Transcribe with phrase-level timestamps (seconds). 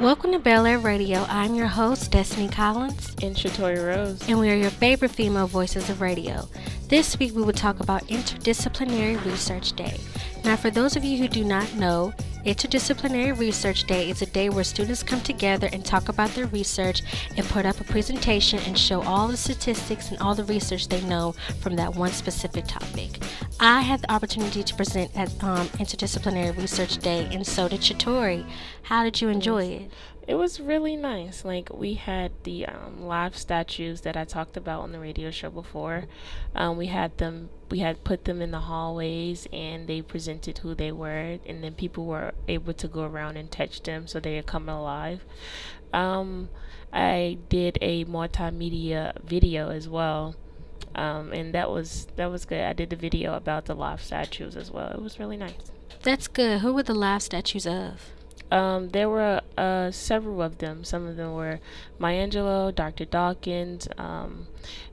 [0.00, 1.24] Welcome to Bel Air Radio.
[1.28, 3.14] I'm your host, Destiny Collins.
[3.22, 4.28] And Shatori Rose.
[4.28, 6.48] And we are your favorite female voices of radio.
[6.88, 10.00] This week we will talk about Interdisciplinary Research Day.
[10.44, 12.12] Now, for those of you who do not know,
[12.44, 17.02] Interdisciplinary Research Day is a day where students come together and talk about their research
[17.36, 21.00] and put up a presentation and show all the statistics and all the research they
[21.02, 23.22] know from that one specific topic.
[23.60, 28.44] I had the opportunity to present at um, Interdisciplinary Research Day, and so did Shatori.
[28.82, 29.90] How did you enjoy it?
[30.32, 31.44] It was really nice.
[31.44, 35.50] Like we had the um, live statues that I talked about on the radio show
[35.50, 36.06] before.
[36.54, 37.50] Um, we had them.
[37.70, 41.74] We had put them in the hallways, and they presented who they were, and then
[41.74, 45.22] people were able to go around and touch them, so they are coming alive.
[45.92, 46.48] Um,
[46.94, 50.34] I did a multimedia video as well.
[50.94, 52.64] Um, and that was that was good.
[52.64, 54.92] I did the video about the live statues as well.
[54.92, 55.72] It was really nice.
[56.02, 56.62] That's good.
[56.62, 58.12] Who were the live statues of?
[58.52, 60.84] Um, there were uh, several of them.
[60.84, 61.58] Some of them were
[61.98, 63.06] Maya Angelou, Dr.
[63.06, 64.46] Dawkins, um,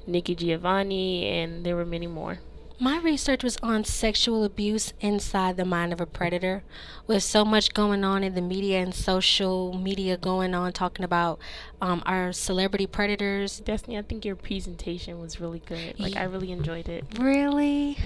[0.07, 2.39] Nikki Giovanni, and there were many more.
[2.79, 6.63] My research was on sexual abuse inside the mind of a predator.
[7.05, 11.39] With so much going on in the media and social media going on, talking about
[11.81, 13.59] um, our celebrity predators.
[13.59, 15.99] Destiny, I think your presentation was really good.
[15.99, 17.03] Like, I really enjoyed it.
[17.19, 17.97] Really?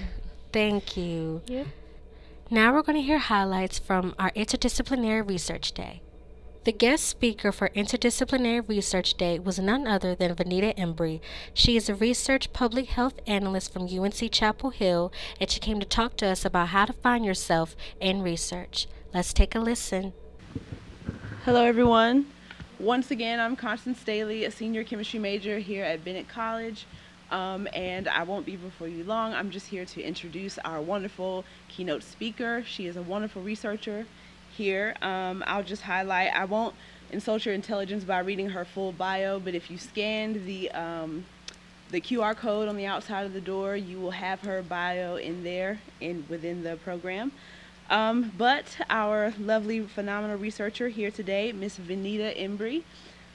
[0.52, 1.44] Thank you.
[1.46, 1.66] Yeah.
[2.50, 6.02] Now we're going to hear highlights from our Interdisciplinary Research Day.
[6.66, 11.22] The guest speaker for Interdisciplinary Research Day was none other than Venita Embry.
[11.54, 15.86] She is a research public health analyst from UNC Chapel Hill, and she came to
[15.86, 18.88] talk to us about how to find yourself in research.
[19.14, 20.14] Let's take a listen.
[21.46, 22.28] Hello, everyone.
[22.78, 26.86] Once again, I'm Constance Staley, a senior chemistry major here at Bennett College.
[27.32, 29.34] Um, and I won't be before you long.
[29.34, 32.64] I'm just here to introduce our wonderful keynote speaker.
[32.66, 34.06] She is a wonderful researcher
[34.56, 34.96] here.
[35.02, 36.76] Um, I'll just highlight, I won't
[37.12, 41.26] insult your intelligence by reading her full bio, but if you scanned the, um,
[41.92, 45.44] the QR code on the outside of the door, you will have her bio in
[45.44, 47.32] there in within the program.
[47.90, 52.84] Um, but our lovely, phenomenal researcher here today, Miss Venita Embry,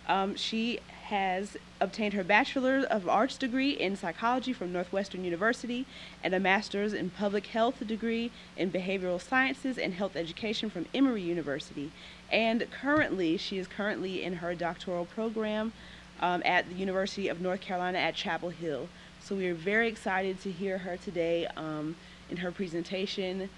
[0.08, 5.86] um, she has obtained her Bachelor of Arts degree in psychology from Northwestern University
[6.22, 11.22] and a Master's in Public Health degree in Behavioral Sciences and Health Education from Emory
[11.22, 11.92] University.
[12.30, 15.72] And currently, she is currently in her doctoral program
[16.20, 18.88] um, at the University of North Carolina at Chapel Hill.
[19.22, 21.96] So we are very excited to hear her today um,
[22.28, 23.48] in her presentation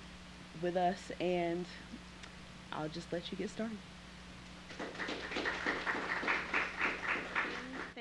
[0.62, 1.67] with us, and
[2.72, 3.78] I'll just let you get started.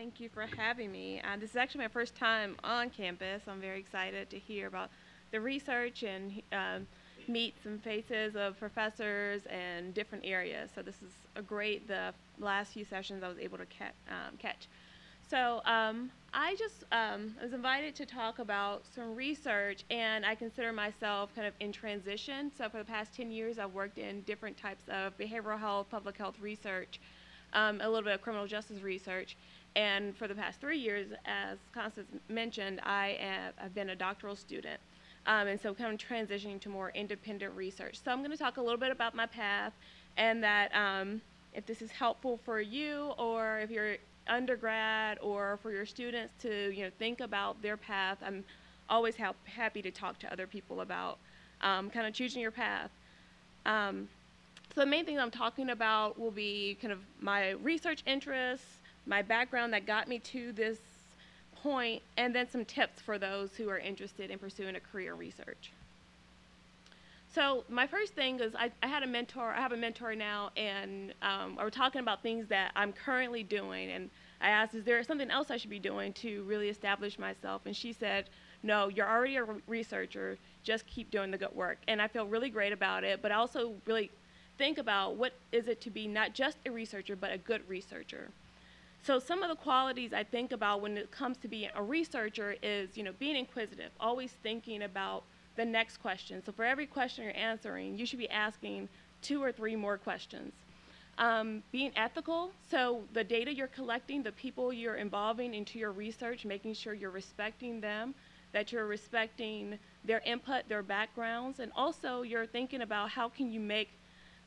[0.10, 1.22] Thank you for having me.
[1.22, 3.44] Uh, this is actually my first time on campus.
[3.48, 4.90] I'm very excited to hear about
[5.30, 6.88] the research and um,
[7.28, 10.72] meet some faces of professors and different areas.
[10.74, 14.36] So this is a great, the last few sessions I was able to ca um,
[14.40, 14.68] catch.
[15.30, 20.74] So um, I just um, was invited to talk about some research and I consider
[20.74, 22.52] myself kind of in transition.
[22.58, 26.18] So for the past 10 years I've worked in different types of behavioral health, public
[26.18, 27.00] health research,
[27.54, 29.36] um, a little bit of criminal justice research.
[29.76, 33.18] And for the past three years, as Constance mentioned, I
[33.58, 34.80] have, been a doctoral student.
[35.26, 38.00] Um, and so kind of transitioning to more independent research.
[38.04, 39.74] So I'm going to talk a little bit about my path
[40.18, 41.22] and that um,
[41.54, 43.98] if this is helpful for you or if you're
[44.28, 48.44] undergrad or for your students to you know think about their path, I'm
[48.90, 51.18] always help, happy to talk to other people about
[51.62, 52.90] um, kind of choosing your path.
[53.66, 54.08] Um,
[54.74, 58.79] so the main thing I'm talking about will be kind of my research interests,
[59.10, 60.78] my background that got me to this
[61.64, 65.20] point, and then some tips for those who are interested in pursuing a career in
[65.20, 65.72] research.
[67.34, 70.52] So my first thing is I, I had a mentor, I have a mentor now,
[70.56, 74.10] and um, we're talking about things that I'm currently doing, and
[74.42, 77.64] I asked, is there something else I should be doing to really establish myself?
[77.66, 78.30] And she said,
[78.64, 81.78] no, you're already a researcher, just keep doing the good work.
[81.88, 84.12] And I feel really great about it, but I also really
[84.58, 88.30] think about what is it to be not just a researcher, but a good researcher.
[89.04, 92.56] So some of the qualities I think about when it comes to being a researcher
[92.62, 95.24] is, you know, being inquisitive, always thinking about
[95.56, 96.44] the next question.
[96.46, 98.90] So for every question you're answering, you should be asking
[99.22, 100.54] two or three more questions.
[101.18, 106.46] Um, being ethical, so the data you're collecting, the people you're involving into your research,
[106.46, 108.16] making sure you're respecting them,
[108.54, 113.60] that you're respecting their input, their backgrounds, and also you're thinking about how can you
[113.60, 113.90] make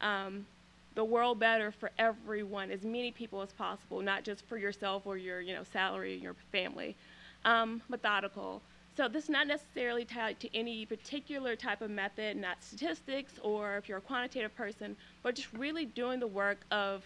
[0.01, 0.47] um,
[0.95, 5.17] the world better for everyone, as many people as possible, not just for yourself or
[5.17, 6.97] your you know salary and your family.
[7.45, 8.63] Um, methodical.
[8.97, 13.79] So this is not necessarily tied to any particular type of method, not statistics or
[13.79, 17.03] if you're a quantitative person, but just really doing the work of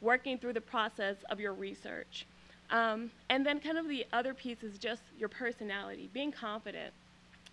[0.00, 2.26] working through the process of your research.
[2.70, 6.92] Um, and then kind of the other piece is just your personality, being confident.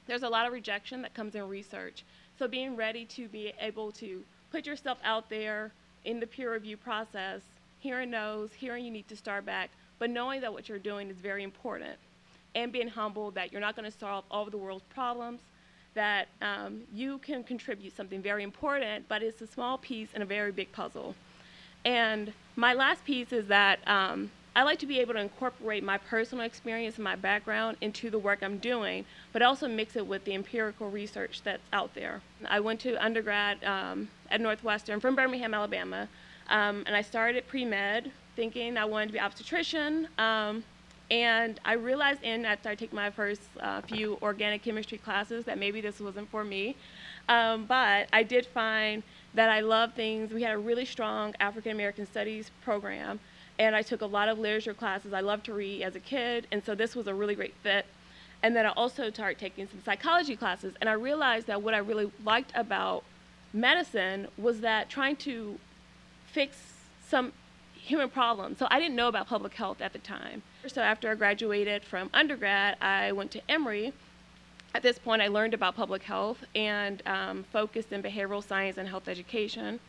[0.08, 2.04] There's a lot of rejection that comes in research.
[2.40, 4.24] So being ready to be able to
[4.54, 5.72] put yourself out there
[6.06, 7.42] in the peer review process,
[7.80, 11.18] hearing no's, hearing you need to start back, but knowing that what you're doing is
[11.18, 11.96] very important.
[12.54, 15.42] And being humble that you're not going to solve all of the world's problems,
[15.96, 20.26] that um, you can contribute something very important, but it's a small piece in a
[20.26, 21.16] very big puzzle.
[21.84, 25.98] And my last piece is that um, I like to be able to incorporate my
[25.98, 30.26] personal experience and my background into the work I'm doing, but also mix it with
[30.26, 32.22] the empirical research that's out there.
[32.48, 36.08] I went to undergrad um, at Northwestern from Birmingham, Alabama,
[36.50, 40.08] um, and I started pre-med thinking I wanted to be an obstetrician.
[40.18, 40.64] Um,
[41.12, 45.58] and I realized in after I take my first uh, few organic chemistry classes that
[45.58, 46.76] maybe this wasn't for me.
[47.30, 49.04] Um, but I did find
[49.34, 50.32] that I love things.
[50.32, 53.20] We had a really strong African American studies program,
[53.60, 55.14] and I took a lot of literature classes.
[55.14, 57.86] I loved to read as a kid, and so this was a really great fit.
[58.42, 61.78] And then I also started taking some psychology classes, and I realized that what I
[61.78, 63.04] really liked about
[63.54, 65.60] medicine was that trying to
[66.26, 66.58] fix
[67.08, 67.32] some
[67.74, 68.58] human problems.
[68.58, 70.42] So I didn't know about public health at the time.
[70.68, 73.94] So after I graduated from undergrad, I went to Emory.
[74.74, 78.88] At this point, I learned about public health and um, focused in behavioral science and
[78.88, 79.80] health education.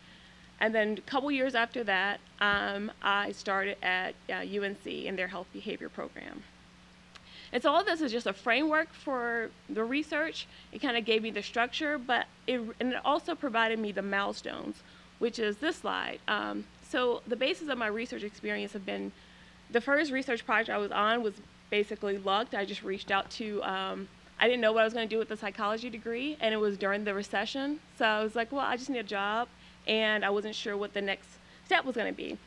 [0.61, 5.29] And then a couple years after that, um, I started at uh, UNC in their
[5.29, 6.43] health behavior program.
[7.53, 10.47] And so all of this is just a framework for the research.
[10.73, 14.03] It kind of gave me the structure, but it, and it also provided me the
[14.03, 14.83] milestones,
[15.21, 16.19] which is this slide.
[16.27, 19.13] Um, so the basis of my research experience have been,
[19.71, 21.35] the first research project I was on was
[21.71, 22.55] basically lucked.
[22.55, 24.09] I just reached out to, um,
[24.41, 26.59] I didn't know what I was going to do with the psychology degree, and it
[26.59, 27.79] was during the recession.
[27.99, 29.49] So I was like, well, I just need a job,
[29.87, 31.29] and I wasn't sure what the next
[31.65, 32.39] step was going to be.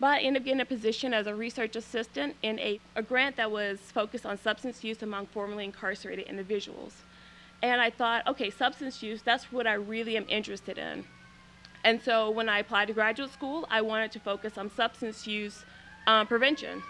[0.00, 3.36] But I ended up getting a position as a research assistant in a, a grant
[3.36, 7.02] that was focused on substance use among formerly incarcerated individuals.
[7.62, 11.04] And I thought, okay, substance use, that's what I really am interested in.
[11.84, 15.64] And so when I applied to graduate school, I wanted to focus on substance use
[16.06, 16.82] uh, prevention.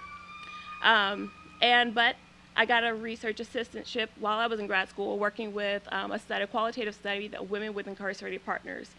[0.82, 1.30] Um,
[1.60, 2.16] and but
[2.56, 6.18] I got a research assistantship while I was in grad school, working with um, a
[6.18, 8.90] study, a qualitative study of women with incarcerated partners.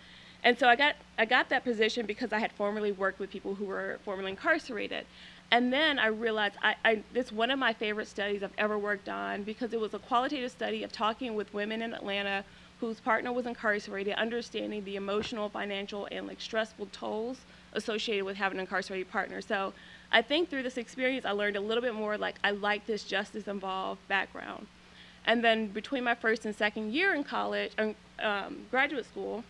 [0.45, 3.56] And so I got I got that position because I had formerly worked with people
[3.56, 5.06] who were formerly incarcerated.
[5.51, 9.09] And then I realized I, I, this one of my favorite studies I've ever worked
[9.09, 12.44] on because it was a qualitative study of talking with women in Atlanta
[12.80, 17.38] whose partner was incarcerated, understanding the emotional, financial, and like stressful tolls
[17.74, 19.41] associated with having an incarcerated partner.
[19.41, 19.74] So
[20.12, 23.03] I think through this experience, I learned a little bit more like I like this
[23.03, 24.68] justice involved background.
[25.25, 27.71] And then between my first and second year in college,
[28.19, 29.44] um, graduate school,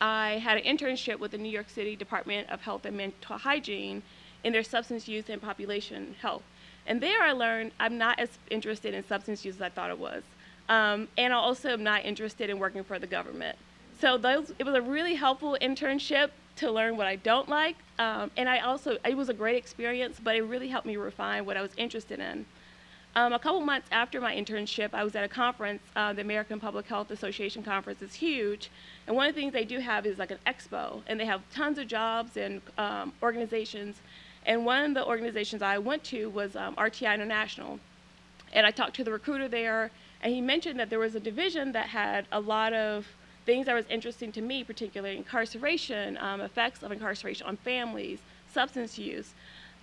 [0.00, 4.02] I had an internship with the New York City Department of Health and Mental Hygiene
[4.44, 6.42] in their substance use and population health.
[6.86, 9.98] And there I learned I'm not as interested in substance use as I thought it
[9.98, 10.22] was.
[10.68, 13.56] Um, and I also am not interested in working for the government.
[14.00, 17.76] So those, it was a really helpful internship to learn what I don't like.
[17.98, 21.44] Um, and I also, it was a great experience, but it really helped me refine
[21.44, 22.46] what I was interested in.
[23.18, 25.82] Um, a couple months after my internship, I was at a conference.
[25.96, 28.70] Uh, the American Public Health Association conference is huge,
[29.08, 31.40] and one of the things they do have is like an expo, and they have
[31.52, 33.96] tons of jobs and um, organizations.
[34.46, 37.80] And one of the organizations I went to was um, RTI International,
[38.52, 39.90] and I talked to the recruiter there,
[40.22, 43.08] and he mentioned that there was a division that had a lot of
[43.44, 48.96] things that was interesting to me, particularly incarceration, um, effects of incarceration on families, substance
[48.96, 49.34] use.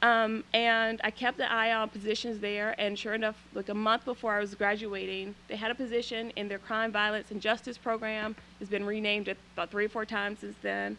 [0.06, 4.06] Um, and I kept an eye on positions there, and sure enough, like a month
[4.06, 8.36] before I was graduating, they had a position in their crime, violence, and justice program.
[8.62, 10.96] It's been renamed about three or four times since then.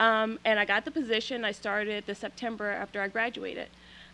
[0.00, 1.44] Um, and I got the position.
[1.44, 3.68] I started this September after I graduated.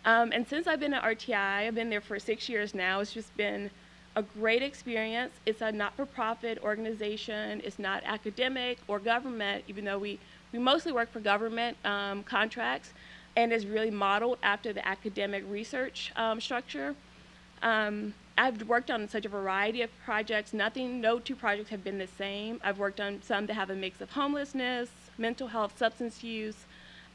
[0.04, 3.00] Um, and since I've been at RTI, I've been there for six years now.
[3.00, 3.70] It's just been
[4.14, 5.32] a great experience.
[5.46, 7.62] It's a not-for-profit organization.
[7.64, 10.18] It's not academic or government, even though we,
[10.52, 12.92] we mostly work for government um, contracts,
[13.36, 16.94] and is really modeled after the academic research um, structure.
[17.62, 20.52] Um, I've worked on such a variety of projects.
[20.52, 22.60] Nothing, no two projects have been the same.
[22.64, 24.88] I've worked on some that have a mix of homelessness,
[25.18, 26.66] mental health, substance use.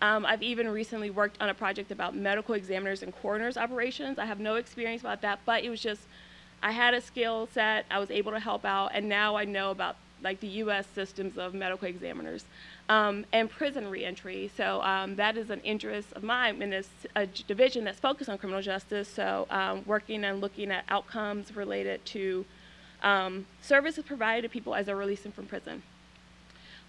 [0.01, 4.17] Um, I've even recently worked on a project about medical examiners and coroners operations.
[4.17, 6.01] I have no experience about that, but it was just
[6.63, 9.71] I had a skill set, I was able to help out, and now I know
[9.71, 10.85] about like the U.S.
[10.93, 12.43] systems of medical examiners
[12.89, 14.49] um, and prison reentry.
[14.57, 18.37] So um, that is an interest of mine in this a division that's focused on
[18.39, 19.07] criminal justice.
[19.07, 22.45] So um, working and looking at outcomes related to
[23.03, 25.83] um, services provided to people as they're releasing from prison.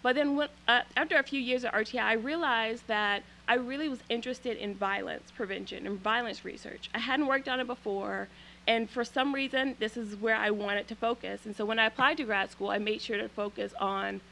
[0.02, 3.90] But then when, uh, after a few years at RTI, I realized that I really
[3.90, 6.88] was interested in violence prevention and violence research.
[6.95, 8.28] I hadn't worked on it before,
[8.66, 11.45] and for some reason, this is where I wanted to focus.
[11.45, 14.23] And so when I applied to grad school, I made sure to focus on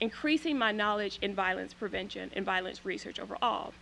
[0.00, 3.72] increasing my knowledge in violence prevention and violence research overall.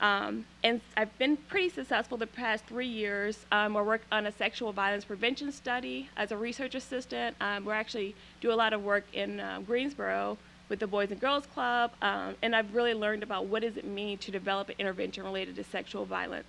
[0.00, 3.46] Um, and I've been pretty successful the past three years.
[3.52, 7.36] Um, I worked on a sexual violence prevention study as a research assistant.
[7.40, 10.36] Um, we actually do a lot of work in uh, Greensboro
[10.68, 13.84] with the Boys and Girls Club, um, and I've really learned about what does it
[13.84, 16.46] mean to develop an intervention related to sexual violence.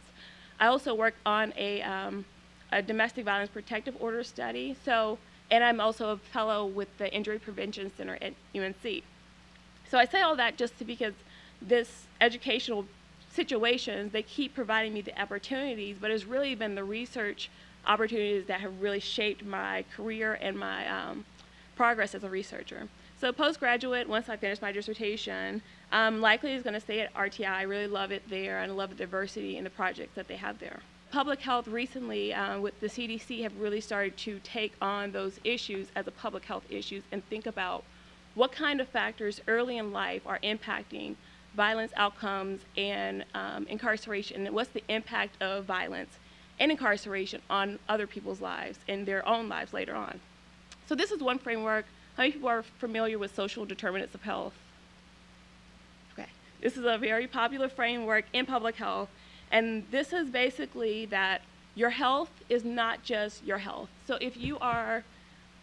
[0.59, 2.25] I also work on a, um,
[2.71, 4.75] a domestic violence protective order study.
[4.85, 5.17] So,
[5.51, 9.03] and I'm also a fellow with the Injury Prevention Center at UNC.
[9.89, 11.13] So I say all that just because
[11.61, 12.85] this educational
[13.31, 17.49] situations, they keep providing me the opportunities, but it's really been the research
[17.85, 21.25] opportunities that have really shaped my career and my um,
[21.75, 22.87] progress as a researcher.
[23.19, 25.61] So postgraduate, once I finish my dissertation,
[25.91, 27.49] um, likely is going to stay at RTI.
[27.49, 30.35] I really love it there, and I love the diversity in the projects that they
[30.35, 30.79] have there.
[31.11, 35.87] Public health recently, uh, with the CDC, have really started to take on those issues
[35.95, 37.83] as a public health issues and think about
[38.35, 41.15] what kind of factors early in life are impacting
[41.55, 46.19] violence outcomes and um, incarceration, and what's the impact of violence
[46.59, 50.19] and incarceration on other people's lives and their own lives later on.
[50.87, 51.85] So this is one framework.
[52.15, 54.53] How many people are familiar with social determinants of health?
[56.13, 56.29] Okay,
[56.61, 59.09] this is a very popular framework in public health,
[59.51, 61.41] and this is basically that
[61.73, 63.89] your health is not just your health.
[64.07, 65.03] So if you are,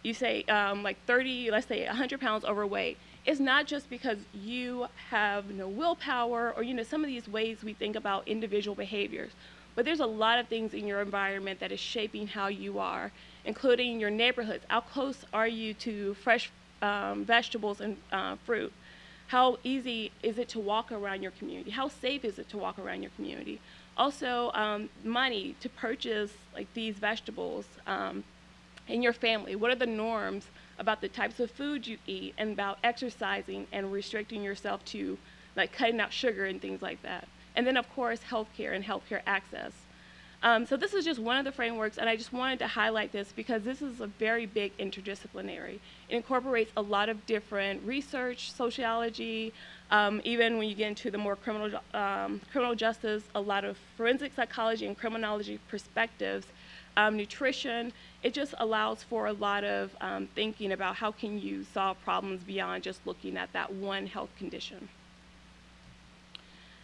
[0.02, 4.87] you say um, like 30, let's say 100 pounds overweight, it's not just because you
[5.11, 9.30] have no willpower or you know some of these ways we think about individual behaviors
[9.75, 13.12] but there's a lot of things in your environment that is shaping how you are
[13.44, 14.64] including your neighborhoods.
[14.68, 18.73] How close are you to fresh um, vegetables and uh, fruit?
[19.28, 21.71] How easy is it to walk around your community?
[21.71, 23.61] How safe is it to walk around your community?
[23.97, 28.25] Also um, money to purchase like these vegetables um,
[28.93, 30.47] in your family what are the norms
[30.79, 35.17] about the types of food you eat and about exercising and restricting yourself to
[35.57, 37.27] like cutting out sugar and things like that.
[37.55, 39.73] And then of course healthcare and healthcare access.
[40.45, 43.13] Um, so this is just one of the frameworks and I just wanted to highlight
[43.13, 45.79] this because this is a very big interdisciplinary.
[46.09, 49.53] It incorporates a lot of different research, sociology,
[49.93, 53.79] um, even when you get into the more criminal, um, criminal justice, a lot of
[53.97, 56.47] forensic psychology and criminology perspectives,
[56.97, 61.65] um, nutrition, it just allows for a lot of um, thinking about how can you
[61.65, 64.89] solve problems beyond just looking at that one health condition.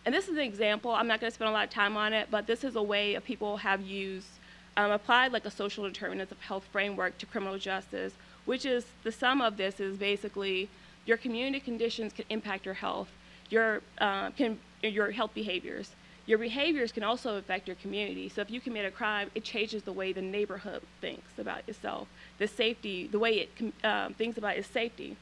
[0.04, 2.12] And this is an example, I'm not going to spend a lot of time on
[2.12, 4.28] it, but this is a way of people have used,
[4.76, 8.14] um, applied like a social determinants of health framework to criminal justice,
[8.46, 10.70] which is the sum of this is basically
[11.04, 13.10] your community conditions can impact your health,
[13.50, 15.90] your, uh, can, your health behaviors
[16.28, 18.28] your behaviors can also affect your community.
[18.28, 22.06] So if you commit a crime, it changes the way the neighborhood thinks about itself,
[22.36, 23.50] the safety, the way it
[23.82, 25.16] um, thinks about its safety.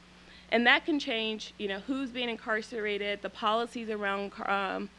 [0.51, 4.89] And that can change, you know, who's being incarcerated, the policies around um,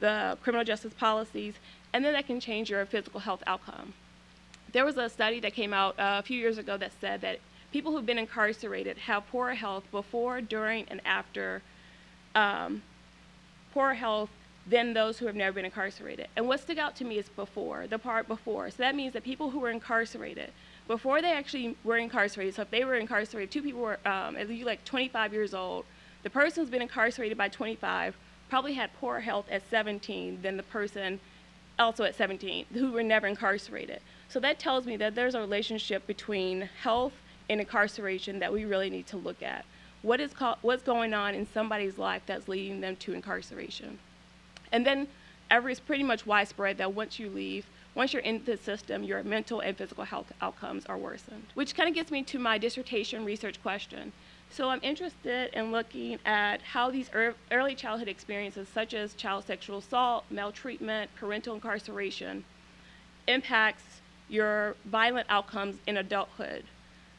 [0.00, 1.54] the criminal justice policies,
[1.94, 3.94] and then that can change your physical health outcome.
[4.74, 7.38] There was a study that came out uh, a few years ago that said that
[7.72, 11.62] people who've been incarcerated have poorer health before, during, and after
[12.34, 12.82] um,
[13.72, 14.28] poor health
[14.68, 16.28] than those who have never been incarcerated.
[16.36, 18.70] And what stuck out to me is before, the part before.
[18.70, 20.50] So that means that people who were incarcerated,
[20.86, 24.48] before they actually were incarcerated, so if they were incarcerated, two people were um, at
[24.48, 25.84] least like 25 years old,
[26.22, 28.16] the person who's been incarcerated by 25
[28.50, 31.20] probably had poorer health at 17 than the person
[31.78, 34.00] also at 17 who were never incarcerated.
[34.28, 37.12] So that tells me that there's a relationship between health
[37.48, 39.64] and incarceration that we really need to look at.
[40.02, 40.32] What is
[40.62, 43.98] what's going on in somebody's life that's leading them to incarceration?
[44.72, 45.08] And then
[45.50, 49.22] every is pretty much widespread that once you leave, once you're in the system, your
[49.22, 51.46] mental and physical health outcomes are worsened.
[51.54, 54.12] Which kind of gets me to my dissertation research question.
[54.50, 57.10] So I'm interested in looking at how these
[57.50, 62.44] early childhood experiences, such as child sexual assault, maltreatment, parental incarceration,
[63.26, 66.64] impacts your violent outcomes in adulthood.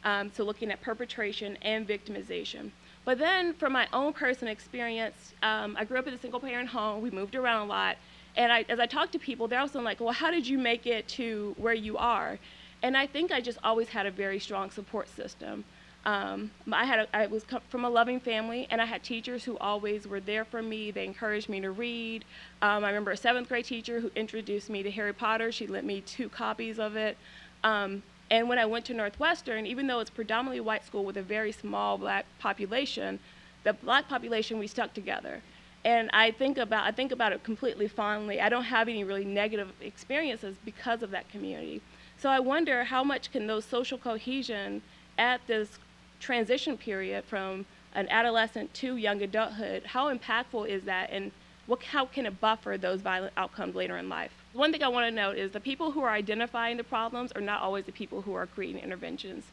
[0.04, 2.72] Um, so looking at perpetration and victimization.
[3.10, 6.70] But then, from my own personal experience, um, I grew up in a single parent
[6.70, 7.02] home.
[7.02, 7.98] We moved around a lot.
[8.38, 10.86] And I, as I talked to people, they're also like, well, how did you make
[10.86, 12.38] it to where you are?
[12.84, 15.66] And I think I just always had a very strong support system.
[16.06, 19.58] Um, I had a, I was from a loving family, and I had teachers who
[19.58, 20.92] always were there for me.
[20.92, 22.26] They encouraged me to read.
[22.62, 25.52] Um, I remember a seventh grade teacher who introduced me to Harry Potter.
[25.52, 27.18] She lent me two copies of it.
[27.64, 31.24] Um, and when I went to Northwestern, even though it's predominantly white school with a
[31.24, 33.20] very small black population,
[33.64, 35.42] the black population, we stuck together.
[35.84, 38.42] And I think about I think about it completely fondly.
[38.42, 41.82] I don't have any really negative experiences because of that community.
[42.18, 44.82] So I wonder how much can those social cohesion
[45.18, 45.80] at this
[46.20, 51.32] transition period from an adolescent to young adulthood, how impactful is that and
[51.66, 54.39] what, how can it buffer those violent outcomes later in life?
[54.60, 57.40] One thing I want to note is the people who are identifying the problems are
[57.40, 59.46] not always the people who are creating interventions.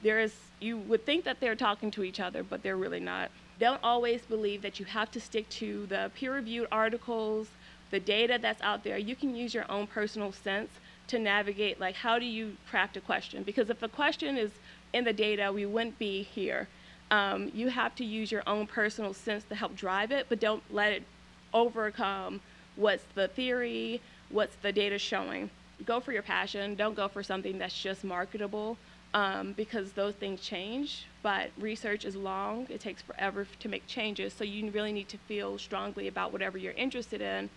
[0.00, 3.32] There is, you would think that they're talking to each other, but they're really not.
[3.58, 7.48] Don't always believe that you have to stick to the peer-reviewed articles,
[7.90, 8.96] the data that's out there.
[8.96, 10.70] You can use your own personal sense
[11.08, 13.42] to navigate, like how do you craft a question?
[13.42, 14.52] Because if a question is
[14.92, 16.68] in the data, we wouldn't be here.
[17.10, 20.62] Um, you have to use your own personal sense to help drive it, but don't
[20.70, 21.02] let it
[21.52, 22.40] overcome
[22.76, 24.00] what's the theory,
[24.30, 25.50] what's the data showing.
[25.84, 26.74] Go for your passion.
[26.74, 28.76] Don't go for something that's just marketable
[29.12, 31.06] um, because those things change.
[31.22, 32.66] But research is long.
[32.68, 34.32] It takes forever to make changes.
[34.32, 37.50] So you really need to feel strongly about whatever you're interested in.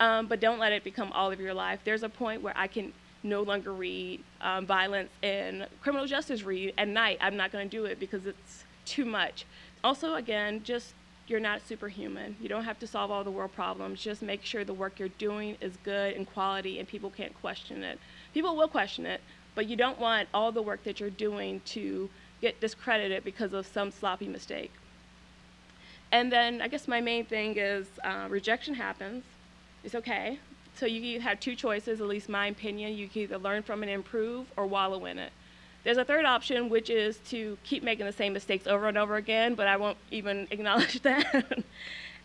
[0.00, 1.80] Um, but don't let it become all of your life.
[1.84, 2.92] There's a point where I can
[3.24, 7.18] no longer read um, violence and criminal justice read at night.
[7.20, 9.44] I'm not going to do it because it's too much.
[9.82, 10.94] Also, again, just
[11.28, 12.36] you're not superhuman.
[12.40, 14.02] You don't have to solve all the world problems.
[14.02, 17.82] Just make sure the work you're doing is good and quality and people can't question
[17.82, 17.98] it.
[18.34, 19.20] People will question it,
[19.54, 22.08] but you don't want all the work that you're doing to
[22.40, 24.72] get discredited because of some sloppy mistake.
[26.10, 29.24] And then I guess my main thing is uh, rejection happens.
[29.84, 30.38] It's okay.
[30.76, 32.92] So you have two choices, at least my opinion.
[32.96, 35.32] You can either learn from it and improve or wallow in it.
[35.84, 39.16] There's a third option, which is to keep making the same mistakes over and over
[39.16, 41.62] again, but I won't even acknowledge that.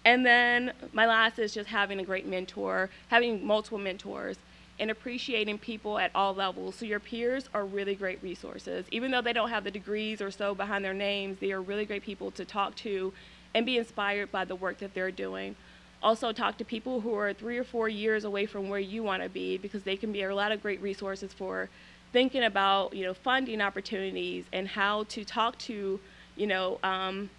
[0.06, 4.38] and then my last is just having a great mentor, having multiple mentors,
[4.80, 6.76] and appreciating people at all levels.
[6.76, 8.86] So your peers are really great resources.
[8.92, 11.86] Even though they don't have the degrees or so behind their names, they are really
[11.86, 13.14] great people to talk to
[13.54, 15.56] and be inspired by the work that they're doing.
[16.02, 19.24] Also, talk to people who are three or four years away from where you want
[19.24, 21.70] to be because they can be a lot of great resources for
[22.14, 26.00] thinking about you know funding opportunities and how to talk to
[26.38, 27.30] you know um,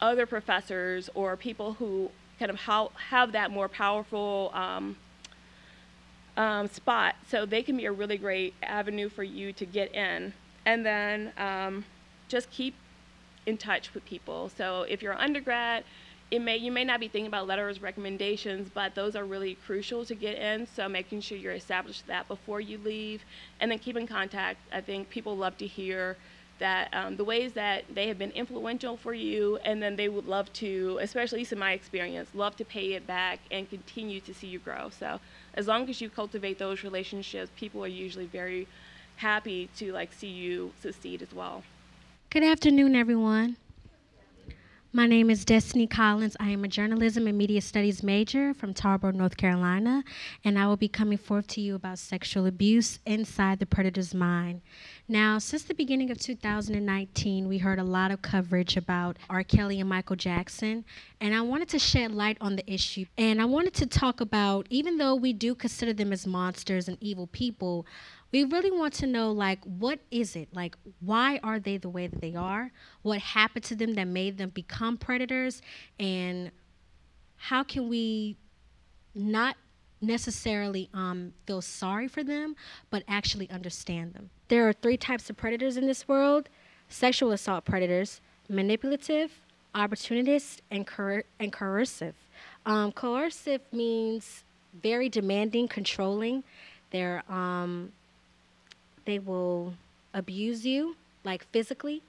[0.00, 4.96] other professors or people who kind of how, have that more powerful um,
[6.36, 7.14] um, spot.
[7.28, 10.32] So they can be a really great avenue for you to get in.
[10.66, 11.84] And then um,
[12.28, 12.74] just keep
[13.46, 14.50] in touch with people.
[14.56, 15.84] So if you're an undergrad
[16.34, 20.04] it may you may not be thinking about letters recommendations, but those are really crucial
[20.04, 20.66] to get in.
[20.66, 23.24] So making sure you're established that before you leave,
[23.60, 24.58] and then keep in contact.
[24.72, 26.16] I think people love to hear
[26.58, 30.26] that um, the ways that they have been influential for you, and then they would
[30.26, 34.48] love to, especially in my experience, love to pay it back and continue to see
[34.48, 34.90] you grow.
[34.90, 35.20] So
[35.54, 38.66] as long as you cultivate those relationships, people are usually very
[39.16, 41.62] happy to like see you succeed as well.
[42.30, 43.56] Good afternoon, everyone.
[44.96, 46.36] My name is Destiny Collins.
[46.38, 50.04] I am a journalism and media studies major from Tarboro, North Carolina,
[50.44, 54.60] and I will be coming forth to you about sexual abuse inside the predator's mind.
[55.08, 59.42] Now, since the beginning of 2019, we heard a lot of coverage about R.
[59.42, 60.84] Kelly and Michael Jackson,
[61.20, 63.06] and I wanted to shed light on the issue.
[63.18, 66.98] And I wanted to talk about, even though we do consider them as monsters and
[67.00, 67.84] evil people,
[68.34, 70.48] we really want to know like what is it?
[70.52, 72.72] Like why are they the way that they are?
[73.02, 75.62] What happened to them that made them become predators?
[76.00, 76.50] And
[77.36, 78.36] how can we
[79.14, 79.56] not
[80.00, 82.56] necessarily um, feel sorry for them
[82.90, 84.30] but actually understand them?
[84.48, 86.48] There are three types of predators in this world
[86.88, 89.30] sexual assault predators manipulative
[89.76, 92.16] opportunist and, coer- and coercive.
[92.66, 94.42] Um, coercive means
[94.82, 96.42] very demanding controlling.
[96.90, 97.92] They're um,
[99.04, 99.74] they will
[100.12, 102.02] abuse you, like physically.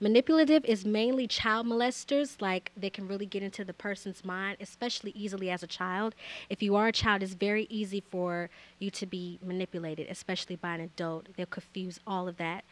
[0.00, 5.10] Manipulative is mainly child molesters, like they can really get into the person's mind, especially
[5.10, 6.14] easily as a child.
[6.48, 10.76] If you are a child, it's very easy for you to be manipulated, especially by
[10.76, 11.26] an adult.
[11.36, 12.64] They'll confuse all of that.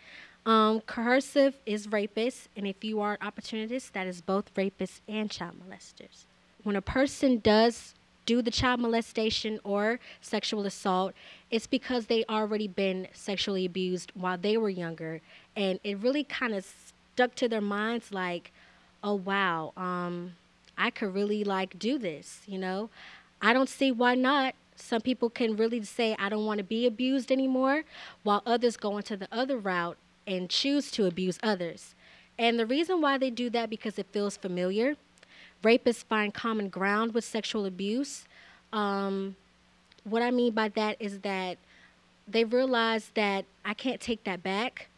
[0.46, 5.28] Um, coercive is rapists, and if you are an opportunist, that is both rapists and
[5.28, 6.26] child molesters.
[6.62, 7.94] When a person does
[8.26, 11.14] do the child molestation or sexual assault,
[11.50, 15.20] it's because they already been sexually abused while they were younger,
[15.56, 16.66] and it really kind of
[17.14, 18.52] stuck to their minds like,
[19.02, 20.34] oh wow, um,
[20.76, 22.90] I could really like do this, you know.
[23.40, 24.54] I don't see why not.
[24.74, 27.84] Some people can really say, I don't want to be abused anymore,
[28.22, 31.94] while others go into the other route and choose to abuse others.
[32.38, 34.96] And the reason why they do that because it feels familiar.
[35.62, 38.24] Rapists find common ground with sexual abuse.
[38.72, 39.36] Um,
[40.04, 41.58] what I mean by that is that
[42.28, 44.88] they realize that I can't take that back.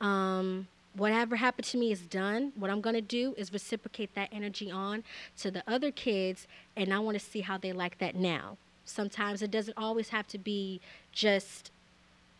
[0.00, 2.52] Um, whatever happened to me is done.
[2.56, 5.04] What I'm going to do is reciprocate that energy on
[5.38, 8.56] to the other kids, and I want to see how they like that now.
[8.84, 10.80] Sometimes it doesn't always have to be
[11.12, 11.70] just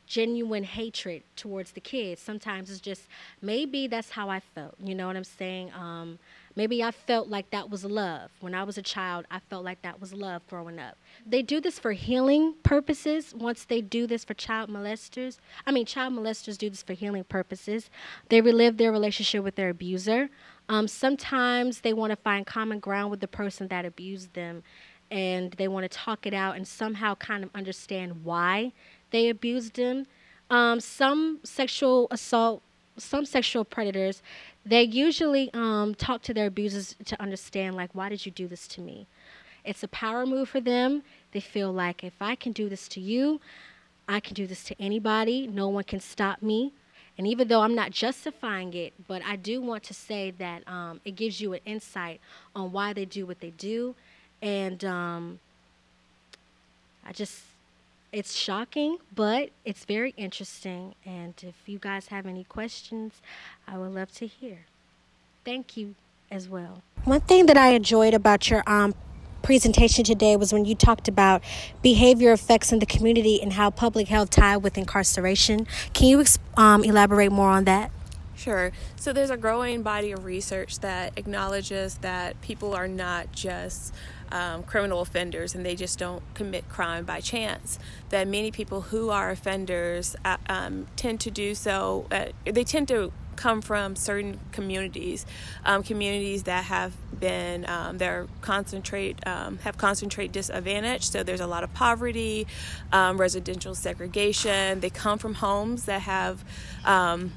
[0.07, 2.21] genuine hatred towards the kids.
[2.21, 3.03] Sometimes it's just
[3.43, 4.75] maybe that's how I felt.
[4.83, 5.71] You know what I'm saying?
[5.75, 6.19] Um,
[6.57, 8.31] maybe I felt like that was love.
[8.41, 10.97] When I was a child, I felt like that was love growing up.
[11.27, 13.35] They do this for healing purposes.
[13.35, 17.25] Once they do this for child molesters, I mean, child molesters do this for healing
[17.25, 17.91] purposes.
[18.29, 20.31] They relive their relationship with their abuser.
[20.69, 24.63] Um, sometimes they want to find common ground with the person that abused them
[25.11, 28.73] and they want to talk it out and somehow kind of understand why
[29.11, 30.07] they abused them.
[30.51, 32.63] Um, some sexual assault,
[32.99, 34.23] some sexual predators,
[34.65, 38.69] they usually um, talk to their abusers to understand, like, why did you do this
[38.69, 39.07] to me?
[39.65, 41.03] It's a power move for them.
[41.33, 43.41] They feel like if I can do this to you,
[44.09, 45.47] I can do this to anybody.
[45.47, 46.73] No one can stop me.
[47.19, 51.01] And even though I'm not justifying it, but I do want to say that um,
[51.05, 52.21] it gives you an insight
[52.55, 53.95] on why they do what they do.
[54.41, 55.41] And um,
[57.05, 57.43] I just
[58.13, 60.95] it's shocking, but it's very interesting.
[61.05, 63.21] And if you guys have any questions,
[63.67, 64.61] I would love to hear.
[65.45, 65.95] Thank you
[66.31, 66.83] as well.
[67.05, 68.95] One thing that I enjoyed about your um,
[69.43, 71.43] presentation today was when you talked about
[71.83, 75.67] behavior effects in the community and how public health tied with incarceration.
[75.93, 76.25] Can you
[76.57, 77.91] um, elaborate more on that?
[78.37, 78.71] Sure.
[78.97, 83.93] So there's a growing body of research that acknowledges that people are not just
[84.33, 87.79] um, criminal offenders and they just don't commit crime by chance.
[88.11, 92.89] That many people who are offenders uh, um, tend to do so, uh, they tend
[92.89, 95.25] to come from certain communities,
[95.65, 101.09] um, communities that have been um, they're concentrate um, have concentrate disadvantage.
[101.09, 102.47] So there's a lot of poverty,
[102.93, 104.81] um, residential segregation.
[104.81, 106.45] They come from homes that have
[106.85, 107.33] um,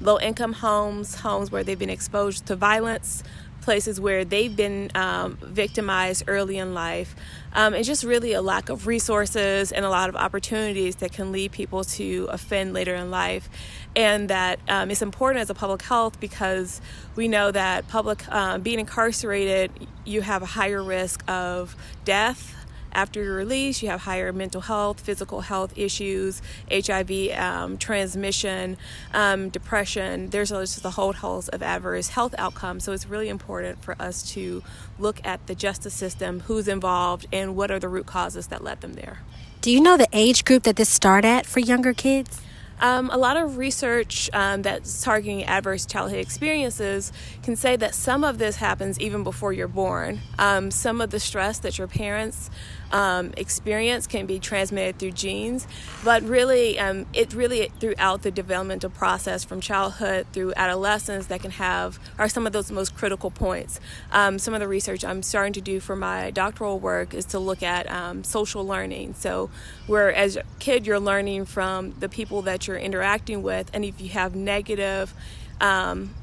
[0.00, 3.22] low income homes, homes where they've been exposed to violence
[3.66, 7.16] places where they've been um, victimized early in life.
[7.52, 11.32] Um, it's just really a lack of resources and a lot of opportunities that can
[11.32, 13.50] lead people to offend later in life.
[13.96, 16.80] And that um, it's important as a public health because
[17.16, 19.72] we know that public uh, being incarcerated,
[20.04, 21.74] you have a higher risk of
[22.04, 22.55] death
[22.96, 26.40] after your release, you have higher mental health, physical health issues,
[26.72, 28.78] HIV um, transmission,
[29.12, 30.30] um, depression.
[30.30, 32.84] There's just a whole host of adverse health outcomes.
[32.84, 34.62] So it's really important for us to
[34.98, 38.80] look at the justice system, who's involved, and what are the root causes that led
[38.80, 39.18] them there.
[39.60, 42.40] Do you know the age group that this started at for younger kids?
[42.80, 47.10] Um, a lot of research um, that's targeting adverse childhood experiences
[47.42, 50.20] can say that some of this happens even before you're born.
[50.38, 52.50] Um, some of the stress that your parents
[52.92, 55.66] um, experience can be transmitted through genes,
[56.04, 61.50] but really, um, it really throughout the developmental process from childhood through adolescence that can
[61.52, 63.80] have are some of those most critical points.
[64.12, 67.38] Um, some of the research I'm starting to do for my doctoral work is to
[67.38, 69.14] look at um, social learning.
[69.14, 69.50] So,
[69.86, 74.00] where as a kid you're learning from the people that you're interacting with, and if
[74.00, 75.12] you have negative
[75.60, 76.14] um,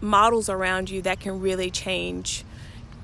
[0.00, 2.44] models around you, that can really change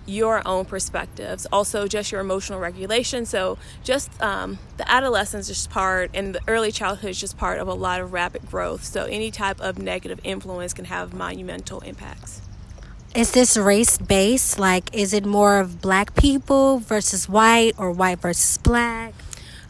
[0.07, 1.47] your own perspectives.
[1.53, 3.27] Also, just your emotional regulation.
[3.27, 7.69] So, just um, the adolescence is part, and the early childhood is just part of
[7.69, 8.85] a lot of rapid growth.
[8.85, 12.43] So, any type of negative influence can have monumental impacts.
[13.15, 14.59] Is this race based?
[14.59, 19.15] Like, is it more of black people versus white or white versus black?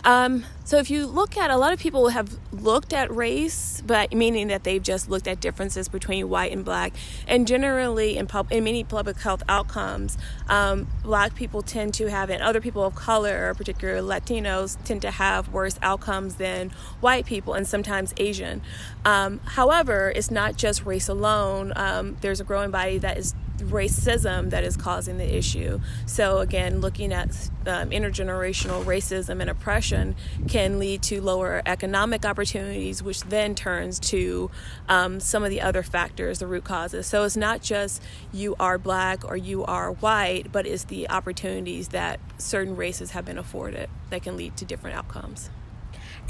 [0.04, 4.12] Um, so if you look at a lot of people have looked at race, but
[4.12, 6.92] meaning that they've just looked at differences between white and black,
[7.26, 10.16] and generally in, pub, in many public health outcomes,
[10.48, 15.10] um, black people tend to have, and other people of color, particularly Latinos, tend to
[15.10, 18.62] have worse outcomes than white people, and sometimes Asian.
[19.04, 21.72] Um, however, it's not just race alone.
[21.76, 25.80] Um, there's a growing body that is racism that is causing the issue.
[26.06, 27.28] So, again, looking at
[27.66, 30.16] um, intergenerational racism and oppression
[30.48, 34.50] can lead to lower economic opportunities, which then turns to
[34.88, 37.06] um, some of the other factors, the root causes.
[37.06, 41.88] So, it's not just you are black or you are white, but it's the opportunities
[41.88, 45.50] that certain races have been afforded that can lead to different outcomes.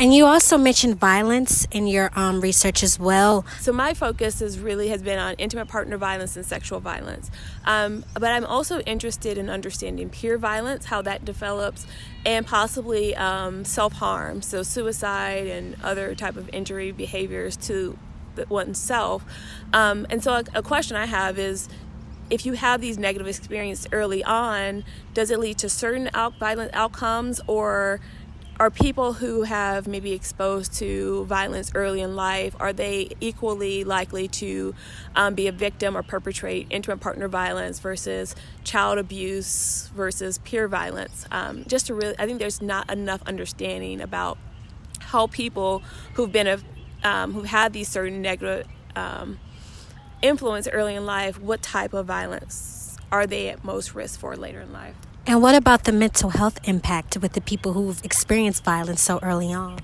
[0.01, 3.45] And you also mentioned violence in your um, research as well.
[3.61, 7.31] So my focus is really has been on intimate partner violence and sexual violence.
[7.67, 11.87] Um, but I'm also interested in understanding peer violence, how that develops,
[12.25, 17.99] and possibly um, self harm, so suicide and other type of injury behaviors to
[18.49, 19.23] oneself.
[19.75, 21.69] Um, and so a, a question I have is
[22.31, 26.73] if you have these negative experiences early on, does it lead to certain out- violent
[26.73, 28.01] outcomes or
[28.61, 34.29] are people who have maybe exposed to violence early in life are they equally likely
[34.29, 34.75] to
[35.17, 41.25] um, be a victim or perpetrate intimate partner violence versus child abuse versus peer violence?
[41.33, 44.37] Um, just to really i think there's not enough understanding about
[45.01, 45.83] how people
[46.15, 46.59] who've been a,
[47.03, 49.39] um, who've had these certain negative um,
[50.21, 54.61] influence early in life what type of violence are they at most risk for later
[54.61, 54.97] in life
[55.31, 59.53] and what about the mental health impact with the people who've experienced violence so early
[59.53, 59.79] on?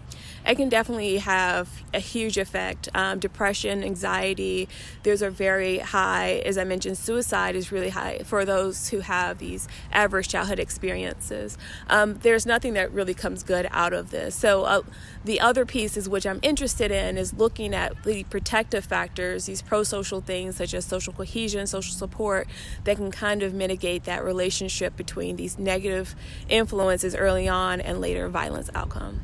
[0.46, 2.88] It can definitely have a huge effect.
[2.94, 4.68] Um, depression, anxiety,
[5.02, 6.42] those are very high.
[6.44, 11.58] As I mentioned, suicide is really high for those who have these adverse childhood experiences.
[11.88, 14.36] Um, there's nothing that really comes good out of this.
[14.36, 14.82] So, uh,
[15.24, 19.82] the other pieces which I'm interested in is looking at the protective factors, these pro
[19.82, 22.46] social things such as social cohesion, social support,
[22.84, 26.14] that can kind of mitigate that relationship between these negative
[26.48, 29.20] influences early on and later violence outcome.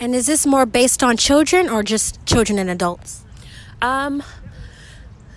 [0.00, 3.24] And is this more based on children or just children and adults?
[3.82, 4.22] Um,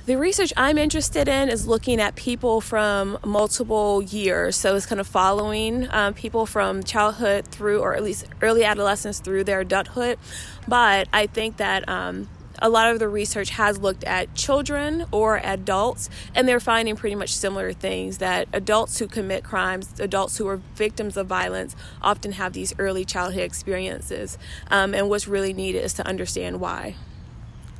[0.06, 4.56] the research I'm interested in is looking at people from multiple years.
[4.56, 9.19] So it's kind of following um, people from childhood through, or at least early adolescence
[9.19, 10.19] through their adulthood.
[10.67, 12.28] But I think that um,
[12.62, 17.15] a lot of the research has looked at children or adults, and they're finding pretty
[17.15, 22.34] much similar things that adults who commit crimes, adults who are victims of violence, often
[22.34, 24.38] have these early childhood experiences.
[24.69, 26.95] Um, and what's really needed is to understand why.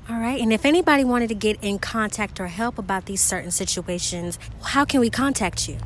[0.10, 0.41] All right.
[0.41, 4.84] And if anybody wanted to get in contact or help about these certain situations, how
[4.84, 5.78] can we contact you?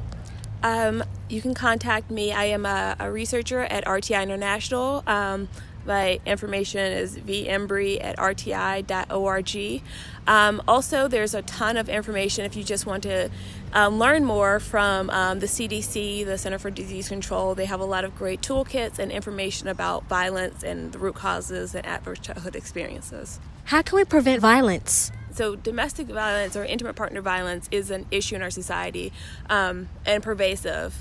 [0.64, 2.32] Um, you can contact me.
[2.32, 5.04] I am a, a researcher at RTI International.
[5.06, 5.48] Um,
[5.86, 9.82] my information is vembry at rti.org.
[10.28, 13.30] Um, also, there's a ton of information if you just want to
[13.74, 17.56] um, learn more from um, the CDC, the Center for Disease Control.
[17.56, 21.76] They have a lot of great toolkits and information about violence and the root causes
[21.76, 23.40] and adverse childhood experiences.
[23.66, 25.12] How can we prevent violence?
[25.36, 29.12] so domestic violence or intimate partner violence is an issue in our society
[29.50, 30.96] um, and pervasive.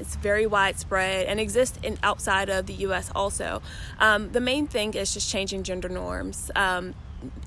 [0.00, 3.10] It's very widespread and exists in outside of the U.S.
[3.14, 3.62] also.
[3.98, 6.50] Um, the main thing is just changing gender norms.
[6.54, 6.94] Um,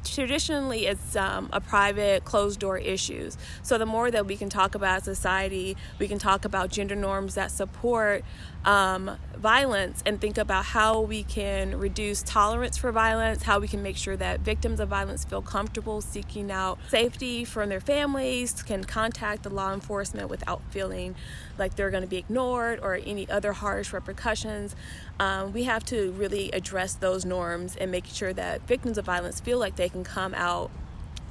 [0.03, 4.75] traditionally it's um, a private closed door issues so the more that we can talk
[4.75, 8.25] about society we can talk about gender norms that support
[8.65, 13.81] um, violence and think about how we can reduce tolerance for violence, how we can
[13.81, 18.83] make sure that victims of violence feel comfortable seeking out safety from their families, can
[18.83, 21.15] contact the law enforcement without feeling
[21.57, 24.75] like they're going to be ignored or any other harsh repercussions.
[25.19, 29.39] Um, we have to really address those norms and make sure that victims of violence
[29.39, 30.69] feel like they can come out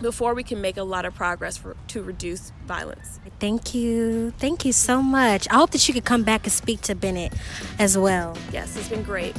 [0.01, 3.21] before we can make a lot of progress for, to reduce violence.
[3.39, 4.33] Thank you.
[4.39, 5.47] Thank you so much.
[5.51, 7.33] I hope that you could come back and speak to Bennett
[7.79, 8.37] as well.
[8.53, 9.37] Yes, it's been great.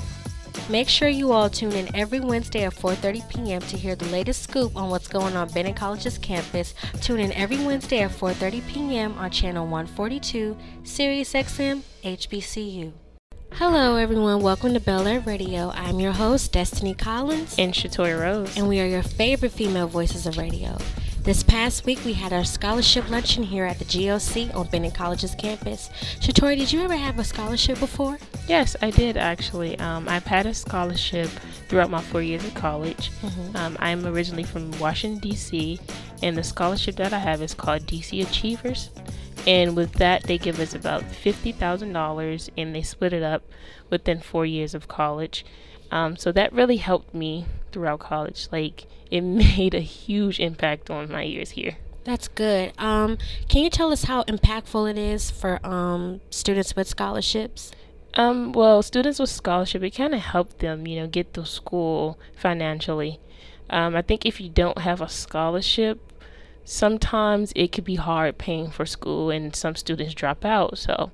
[0.70, 3.62] Make sure you all tune in every Wednesday at 4:30 p.m.
[3.62, 6.74] to hear the latest scoop on what's going on Bennett College's campus.
[7.02, 9.18] Tune in every Wednesday at 4:30 p.m.
[9.18, 12.92] on channel 142, Sirius XM, HBCU.
[13.56, 14.42] Hello, everyone.
[14.42, 15.72] Welcome to Bel Air Radio.
[15.76, 17.56] I'm your host, Destiny Collins.
[17.60, 18.58] And Shatoya Rose.
[18.58, 20.78] And we are your favorite female voices of radio.
[21.24, 25.36] This past week, we had our scholarship luncheon here at the GOC on Bennett College's
[25.36, 25.90] campus.
[26.20, 28.18] Shatoya, did you ever have a scholarship before?
[28.48, 29.78] Yes, I did actually.
[29.80, 31.30] Um, I've had a scholarship
[31.68, 33.12] throughout my four years of college.
[33.22, 33.56] Mm-hmm.
[33.56, 35.80] Um, I'm originally from Washington, D.C.,
[36.24, 38.90] and the scholarship that I have is called DC Achievers
[39.48, 43.44] and with that they give us about $50000 and they split it up
[43.90, 45.46] within four years of college.
[45.92, 48.48] Um, so that really helped me throughout college.
[48.52, 49.22] Like it
[49.58, 51.78] made a huge impact on my years here.
[52.04, 52.74] That's good.
[52.80, 53.18] Um,
[53.48, 57.72] can you tell us how impactful it is for um, students with scholarships?
[58.14, 62.20] Um, well students with scholarship it kind of helped them you know get to school
[62.36, 63.22] financially.
[63.70, 66.11] Um, i think if you don't have a scholarship
[66.64, 70.78] sometimes it could be hard paying for school and some students drop out.
[70.78, 71.12] So,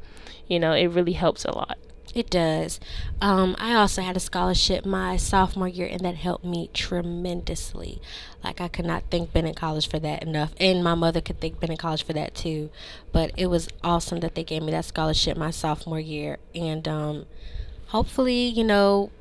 [0.47, 1.77] you know, it really helps a lot.
[2.15, 2.79] It does.
[3.21, 8.01] Um, I also had a scholarship my sophomore year, and that helped me tremendously.
[8.43, 10.53] Like, I could not thank Bennett College for that enough.
[10.59, 12.71] And my mother could thank Bennett College for that too.
[13.11, 16.39] But it was awesome that they gave me that scholarship my sophomore year.
[16.55, 17.25] And um,
[17.87, 19.11] hopefully, you know,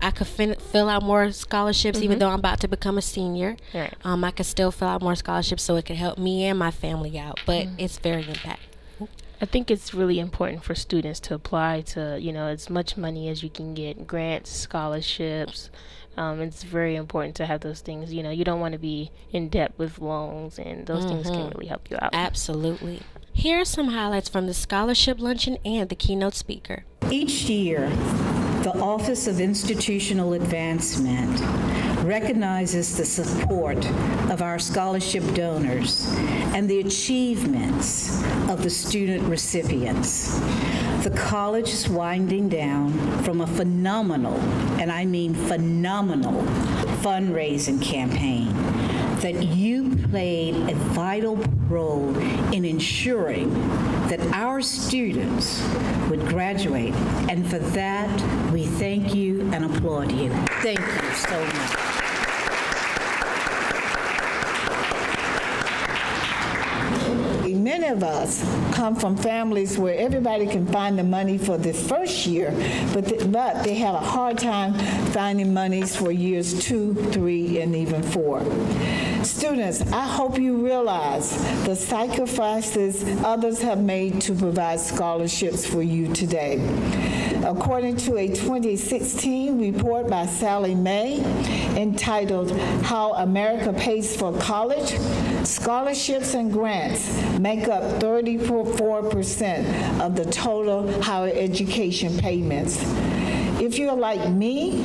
[0.00, 2.04] I could fin- fill out more scholarships, mm-hmm.
[2.04, 3.56] even though I'm about to become a senior.
[3.74, 3.94] Right.
[4.04, 6.70] Um, I could still fill out more scholarships so it could help me and my
[6.70, 7.40] family out.
[7.46, 7.80] But mm-hmm.
[7.80, 9.08] it's very impactful.
[9.40, 13.28] I think it's really important for students to apply to, you know, as much money
[13.28, 15.68] as you can get, grants, scholarships.
[16.16, 18.14] Um, it's very important to have those things.
[18.14, 21.08] You know, you don't want to be in debt with loans, and those mm-hmm.
[21.08, 21.58] things can mm-hmm.
[21.58, 22.14] really help you out.
[22.14, 23.02] Absolutely.
[23.34, 26.84] Here are some highlights from the scholarship luncheon and the keynote speaker.
[27.10, 27.90] Each year,
[28.66, 31.40] The Office of Institutional Advancement
[32.04, 33.78] recognizes the support
[34.28, 36.04] of our scholarship donors
[36.52, 40.40] and the achievements of the student recipients.
[41.04, 44.34] The college is winding down from a phenomenal,
[44.80, 46.42] and I mean phenomenal,
[47.04, 48.48] fundraising campaign
[49.20, 51.36] that you played a vital
[51.68, 52.16] role
[52.52, 53.52] in ensuring
[54.08, 55.62] that our students
[56.08, 56.94] would graduate.
[57.28, 60.30] And for that, we thank you and applaud you.
[60.62, 61.85] Thank you so much.
[67.66, 68.44] Many of us
[68.76, 72.52] come from families where everybody can find the money for the first year,
[72.94, 74.74] but, th- but they have a hard time
[75.10, 78.40] finding monies for years two, three, and even four.
[79.24, 86.14] Students, I hope you realize the sacrifices others have made to provide scholarships for you
[86.14, 86.58] today.
[87.44, 91.20] According to a 2016 report by Sallie Mae
[91.76, 94.92] entitled How America Pays for College,
[95.46, 102.82] scholarships and grants make up 34% of the total higher education payments.
[103.60, 104.84] If you're like me,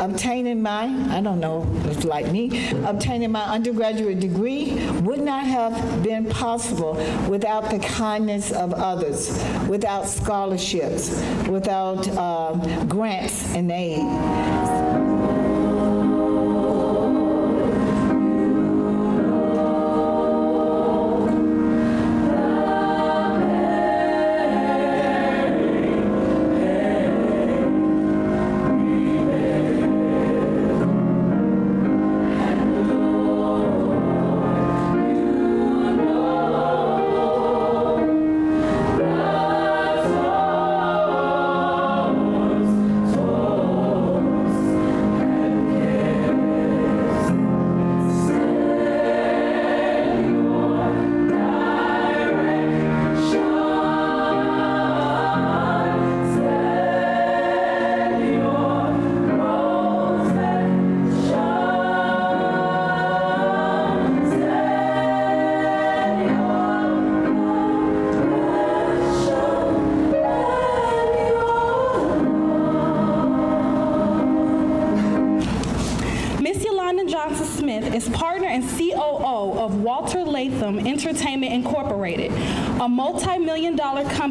[0.00, 6.02] obtaining my, I don't know if like me, obtaining my undergraduate degree would not have
[6.02, 6.94] been possible
[7.28, 11.10] without the kindness of others, without scholarships,
[11.48, 14.95] without um, grants and aid.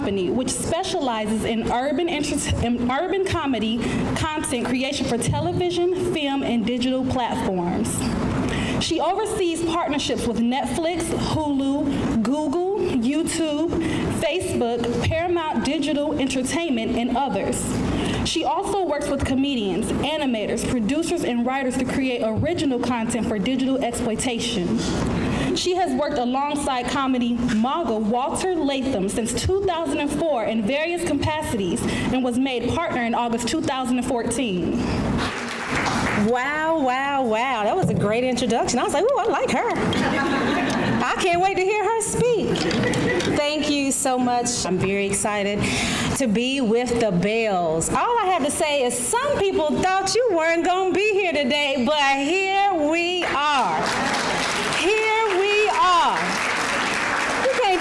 [0.06, 3.80] Company which specializes in urban, in urban comedy
[4.16, 7.90] content creation for television, film, and digital platforms.
[8.86, 13.70] She oversees partnerships with Netflix, Hulu, Google, YouTube,
[14.20, 17.66] Facebook, Paramount Digital Entertainment, and others.
[18.30, 23.84] She also works with comedians, animators, producers, and writers to create original content for digital
[23.84, 24.78] exploitation.
[25.56, 32.40] She has worked alongside comedy mogul Walter Latham since 2004 in various capacities and was
[32.40, 34.78] made partner in August 2014.
[36.28, 37.64] Wow, wow, wow.
[37.64, 38.80] That was a great introduction.
[38.80, 39.70] I was like, ooh, I like her.
[41.04, 42.58] I can't wait to hear her speak.
[43.38, 44.66] Thank you so much.
[44.66, 45.60] I'm very excited
[46.18, 47.90] to be with the Belles.
[47.90, 51.34] All I have to say is some people thought you weren't going to be here
[51.34, 53.86] today, but here we are.
[54.78, 56.46] Here we are.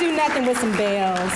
[0.03, 1.33] You with some belles.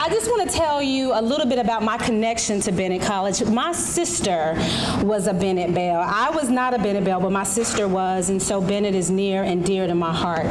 [0.00, 3.44] I just want to tell you a little bit about my connection to Bennett College.
[3.44, 4.54] My sister
[5.00, 6.00] was a Bennett Belle.
[6.00, 9.44] I was not a Bennett Belle, but my sister was, and so Bennett is near
[9.44, 10.44] and dear to my heart.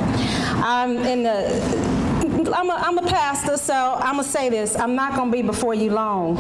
[0.64, 4.78] I'm in the I'm a, I'm a pastor, so I'm gonna say this.
[4.78, 6.36] I'm not gonna be before you long,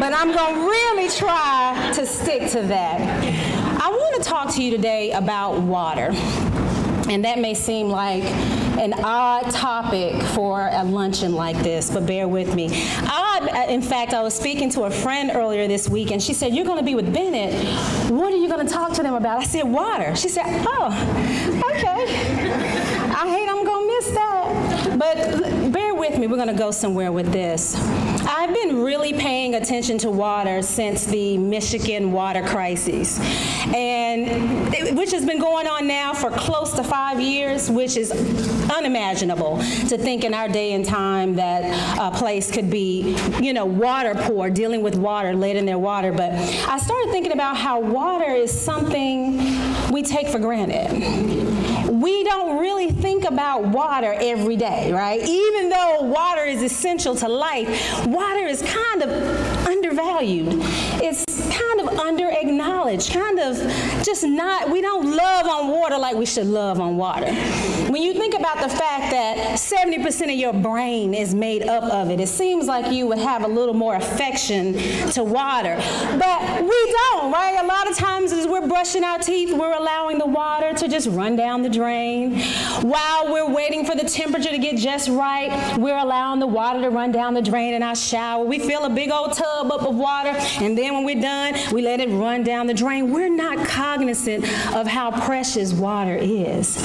[0.00, 3.00] but I'm gonna really try to stick to that.
[3.80, 6.10] I want to talk to you today about water.
[7.08, 8.24] And that may seem like
[8.78, 12.68] an odd topic for a luncheon like this, but bear with me.
[12.98, 16.54] Uh, in fact, I was speaking to a friend earlier this week, and she said,
[16.54, 17.52] You're going to be with Bennett.
[18.10, 19.38] What are you going to talk to them about?
[19.38, 20.14] I said, Water.
[20.16, 20.88] She said, Oh,
[21.70, 22.04] okay.
[23.14, 24.98] I hate I'm going to miss that.
[24.98, 25.61] But
[26.02, 27.76] with me, we're going to go somewhere with this.
[27.76, 33.20] I've been really paying attention to water since the Michigan water crisis,
[33.72, 38.10] and which has been going on now for close to five years, which is
[38.68, 41.62] unimaginable to think in our day and time that
[42.00, 46.10] a place could be, you know, water poor, dealing with water, late in their water.
[46.10, 49.36] But I started thinking about how water is something
[49.92, 51.81] we take for granted.
[52.02, 55.22] We don't really think about water every day, right?
[55.22, 57.68] Even though water is essential to life,
[58.08, 59.10] water is kind of
[59.68, 60.60] undervalued
[61.12, 63.58] It's kind of under acknowledged, kind of
[64.02, 67.30] just not, we don't love on water like we should love on water.
[67.90, 72.10] When you think about the fact that 70% of your brain is made up of
[72.10, 74.72] it, it seems like you would have a little more affection
[75.10, 75.76] to water.
[76.18, 77.58] But we don't, right?
[77.62, 81.08] A lot of times as we're brushing our teeth, we're allowing the water to just
[81.08, 82.40] run down the drain.
[82.80, 86.88] While we're waiting for the temperature to get just right, we're allowing the water to
[86.88, 88.42] run down the drain in our shower.
[88.46, 90.34] We fill a big old tub up of water,
[90.64, 93.12] and then when we're done, we let it run down the drain.
[93.12, 94.44] We're not cognizant
[94.74, 96.76] of how precious water is.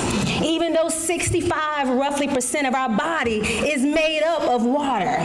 [0.41, 5.17] Even though 65 roughly percent of our body is made up of water.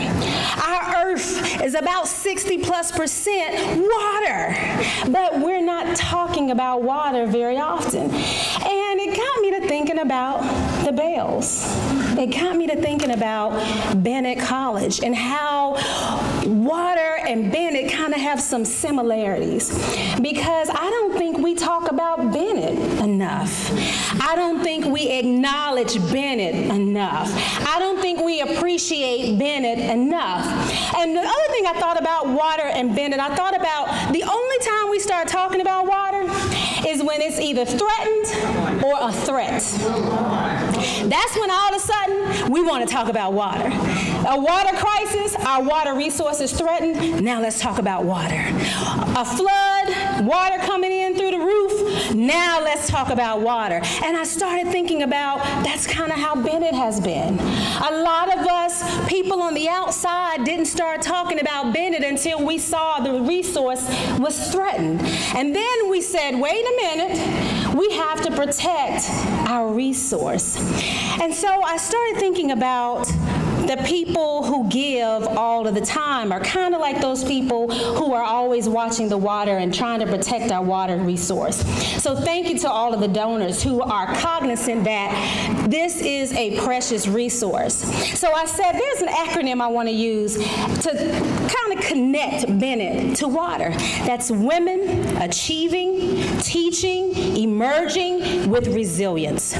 [0.65, 7.57] Our earth is about 60 plus percent water, but we're not talking about water very
[7.57, 8.09] often.
[8.09, 10.41] And it got me to thinking about
[10.85, 11.63] the Belles.
[12.17, 15.73] It got me to thinking about Bennett College and how
[16.45, 19.69] water and Bennett kind of have some similarities
[20.21, 23.71] because I don't think we talk about Bennett enough.
[24.21, 27.29] I don't think we acknowledge Bennett enough.
[27.65, 30.45] I don't think we appreciate Bennett enough.
[30.97, 34.57] And the other thing I thought about water and Bennett, I thought about the only
[34.59, 36.22] time we start talking about water
[36.87, 39.61] is when it's either threatened or a threat.
[41.09, 43.67] That's when all of a sudden we want to talk about water.
[44.27, 47.23] A water crisis, our water resources threatened.
[47.23, 48.41] Now let's talk about water.
[49.15, 52.15] A flood, water coming in through the roof.
[52.15, 53.81] Now let's talk about water.
[54.03, 57.39] And I started thinking about that's kind of how Bennett has been.
[57.39, 62.57] A lot of us, people on the outside, didn't start talking about Bennett until we
[62.57, 63.87] saw the resource
[64.19, 65.01] was threatened.
[65.35, 69.09] And then we said, wait a minute, we have to protect
[69.49, 70.57] our resource.
[71.21, 73.07] And so I started thinking about
[73.67, 78.13] the people who give all of the time are kind of like those people who
[78.13, 81.57] are always watching the water and trying to protect our water resource.
[82.01, 86.59] So thank you to all of the donors who are cognizant that this is a
[86.59, 87.75] precious resource.
[88.19, 93.17] So I said there's an acronym I want to use to kind of connect Bennett
[93.17, 93.71] to water.
[94.05, 99.53] That's women achieving, teaching, emerging with resilience.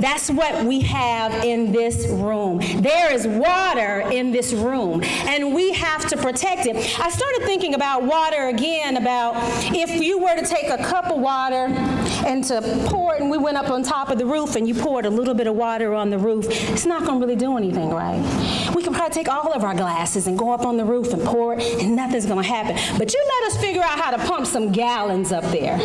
[0.00, 2.58] That's what we have in this room.
[2.82, 6.76] There is water in this room, and we have to protect it.
[6.76, 9.34] I started thinking about water again, about
[9.74, 11.66] if you were to take a cup of water
[12.26, 14.74] and to pour it, and we went up on top of the roof and you
[14.74, 17.56] poured a little bit of water on the roof, it's not going to really do
[17.56, 18.20] anything, right?
[18.74, 21.22] We can probably take all of our glasses and go up on the roof and
[21.22, 22.76] pour it, and nothing's going to happen.
[22.98, 25.76] But you let us figure out how to pump some gallons up there.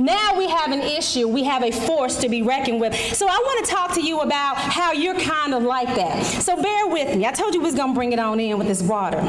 [0.00, 2.94] Now we have an issue, we have a force to be reckoned with.
[3.16, 6.24] So I want to talk to you about how you're kind of like that.
[6.24, 7.26] So bear with me.
[7.26, 9.20] I told you we was going to bring it on in with this water.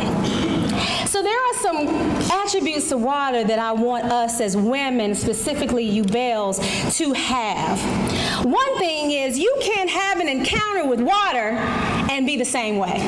[1.12, 1.88] So there are some
[2.32, 6.58] attributes to water that I want us as women, specifically you Belles,
[6.96, 8.46] to have.
[8.46, 11.58] One thing is you can't have an encounter with water
[12.10, 13.00] and be the same way.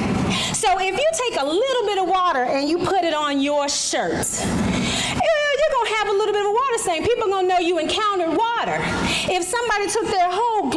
[0.52, 3.70] So if you take a little bit of water and you put it on your
[3.70, 5.24] shirt, eh,
[5.62, 7.06] you're going to have a little bit of water stain.
[7.06, 8.80] People are to know you encountered water.
[9.32, 10.70] If somebody took their whole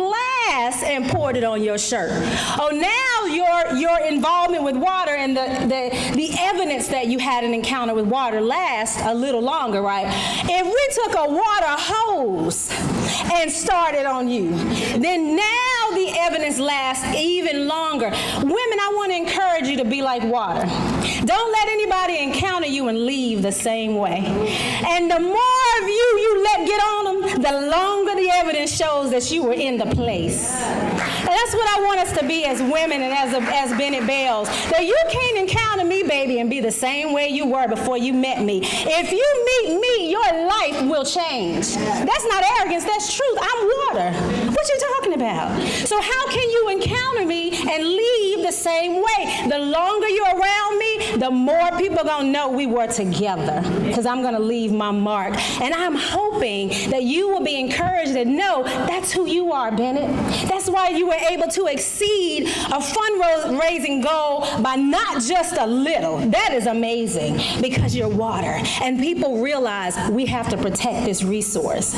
[0.83, 2.11] and poured it on your shirt,
[2.59, 7.45] oh, now your, your involvement with water and the, the, the evidence that you had
[7.45, 10.07] an encounter with water lasts a little longer, right?
[10.49, 12.71] If we took a water hose
[13.33, 14.51] and started on you,
[14.99, 18.11] then now the evidence lasts even longer.
[18.37, 20.67] Women, I want to encourage you to be like water.
[21.25, 24.25] Don't let anybody encounter you and leave the same way.
[24.87, 29.11] And the more of you you let get on them, the longer the evidence shows
[29.11, 30.53] that you were in the place.
[30.63, 34.07] And that's what I want us to be as women and as, a, as Bennett
[34.07, 34.49] Belles.
[34.71, 38.13] That you can't encounter me, baby, and be the same way you were before you
[38.13, 38.61] met me.
[38.63, 41.75] If you meet me, your life will change.
[41.75, 43.39] That's not arrogance, that's truth.
[43.41, 44.11] I'm water.
[44.51, 45.61] What you talking about?
[45.87, 49.49] So how can you encounter me and leave the same way?
[49.49, 53.61] The longer you're around me, the more people are going to know we were together
[53.85, 55.35] because I'm going to leave my mark.
[55.61, 60.11] And I'm hoping that you will be encouraged to know that's who you are, Bennett.
[60.49, 66.19] That's why you were able to exceed a fundraising goal by not just a little.
[66.19, 68.63] That is amazing because you're water.
[68.81, 71.95] And people realize we have to protect this resource.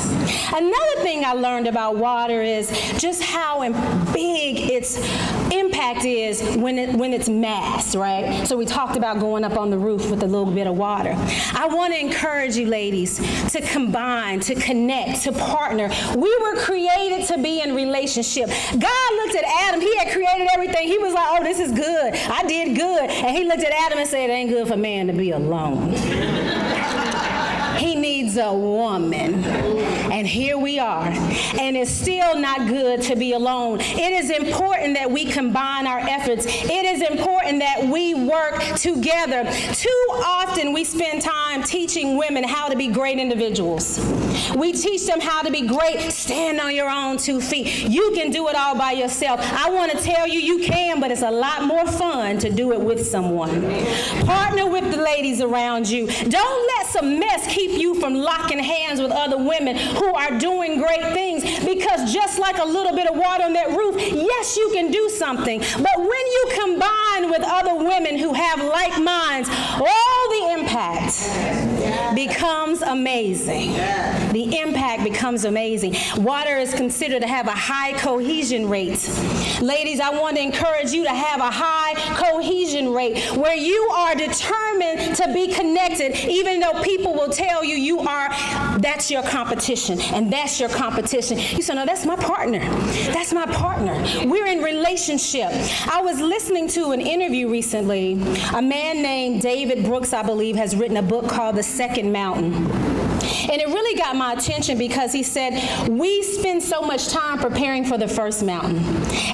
[0.51, 3.59] Another thing I learned about water is just how
[4.13, 4.97] big its
[5.51, 8.47] impact is when, it, when it's mass, right?
[8.47, 11.13] So we talked about going up on the roof with a little bit of water.
[11.53, 13.17] I want to encourage you, ladies,
[13.51, 15.89] to combine, to connect, to partner.
[16.15, 18.49] We were created to be in relationship.
[18.49, 19.81] God looked at Adam.
[19.81, 20.87] He had created everything.
[20.87, 22.13] He was like, oh, this is good.
[22.13, 23.09] I did good.
[23.09, 25.93] And he looked at Adam and said, it ain't good for man to be alone.
[28.29, 29.43] Needs a woman.
[30.11, 31.07] And here we are.
[31.59, 33.79] And it's still not good to be alone.
[33.81, 36.45] It is important that we combine our efforts.
[36.45, 39.49] It is important that we work together.
[39.73, 43.99] Too often we spend time teaching women how to be great individuals.
[44.55, 47.89] We teach them how to be great, stand on your own two feet.
[47.89, 49.39] You can do it all by yourself.
[49.41, 52.73] I want to tell you, you can, but it's a lot more fun to do
[52.73, 53.61] it with someone.
[54.25, 56.07] Partner with the ladies around you.
[56.07, 60.77] Don't let some mess keep you from locking hands with other women who are doing
[60.77, 64.69] great things because just like a little bit of water on that roof, yes, you
[64.73, 65.59] can do something.
[65.59, 71.78] But when you combine with other women who have like minds, all the impact
[72.15, 73.71] becomes amazing.
[74.31, 75.95] The impact becomes amazing.
[76.17, 79.07] Water is considered to have a high cohesion rate.
[79.61, 84.15] Ladies, I want to encourage you to have a high cohesion rate where you are
[84.15, 88.29] determined to be connected, even though people will tell you you are,
[88.79, 91.37] that's your competition and that's your competition.
[91.37, 92.59] You say, no, that's my partner.
[93.11, 93.93] That's my partner.
[94.25, 95.49] We're in relationship.
[95.87, 98.13] I was listening to an interview recently.
[98.53, 102.53] A man named David Brooks, I believe, has written a book called The Second Mountain.
[103.49, 107.83] And it really got my attention because he said, We spend so much time preparing
[107.83, 108.77] for the first mountain.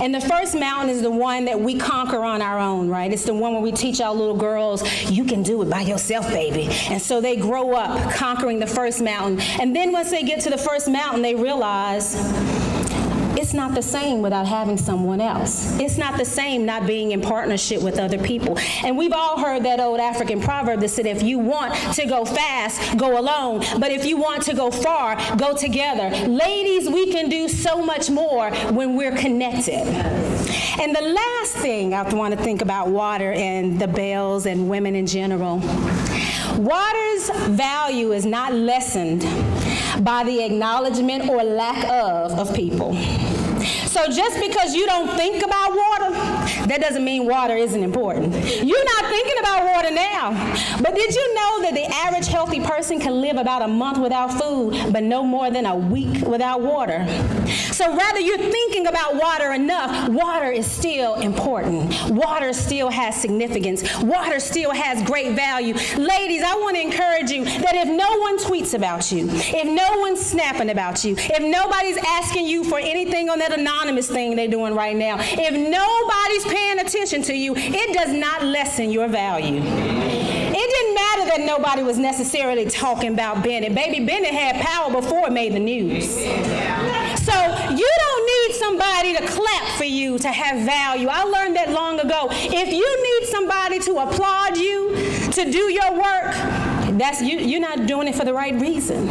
[0.01, 3.11] And the first mountain is the one that we conquer on our own, right?
[3.11, 6.29] It's the one where we teach our little girls, You can do it by yourself,
[6.29, 6.67] baby.
[6.89, 9.39] And so they grow up conquering the first mountain.
[9.59, 12.15] And then once they get to the first mountain, they realize,
[13.37, 15.77] it's not the same without having someone else.
[15.79, 18.57] It's not the same not being in partnership with other people.
[18.83, 22.25] And we've all heard that old African proverb that said, if you want to go
[22.25, 23.63] fast, go alone.
[23.79, 26.09] But if you want to go far, go together.
[26.27, 29.85] Ladies, we can do so much more when we're connected.
[30.79, 34.95] And the last thing I want to think about water and the belles and women
[34.95, 35.61] in general.
[36.57, 39.23] Water's value is not lessened
[40.03, 42.93] by the acknowledgement or lack of of people.
[43.87, 46.34] So just because you don't think about water,
[46.67, 48.33] that doesn't mean water isn't important.
[48.63, 50.31] You're not thinking about water now.
[50.81, 54.33] But did you know that the average healthy person can live about a month without
[54.33, 57.05] food, but no more than a week without water?
[57.71, 61.93] So rather you're thinking about water enough, water is still important.
[62.11, 63.83] Water still has significance.
[64.01, 65.73] Water still has great value.
[65.97, 69.99] Ladies, I want to encourage you that if no one tweets about you, if no
[69.99, 74.47] one's snapping about you, if nobody's asking you for anything on that anonymous thing they're
[74.47, 75.53] doing right now, if
[76.35, 79.61] nobody's paying attention to you, it does not lessen your value.
[79.61, 83.75] It didn't matter that nobody was necessarily talking about Bennett.
[83.75, 86.15] Baby Bennett had power before it made the news.
[86.15, 87.33] So
[87.71, 91.07] you don't need somebody to clap for you to have value.
[91.09, 92.27] I learned that long ago.
[92.31, 94.95] If you need somebody to applaud you
[95.31, 96.64] to do your work,
[96.99, 99.07] that's you, you're not doing it for the right reason.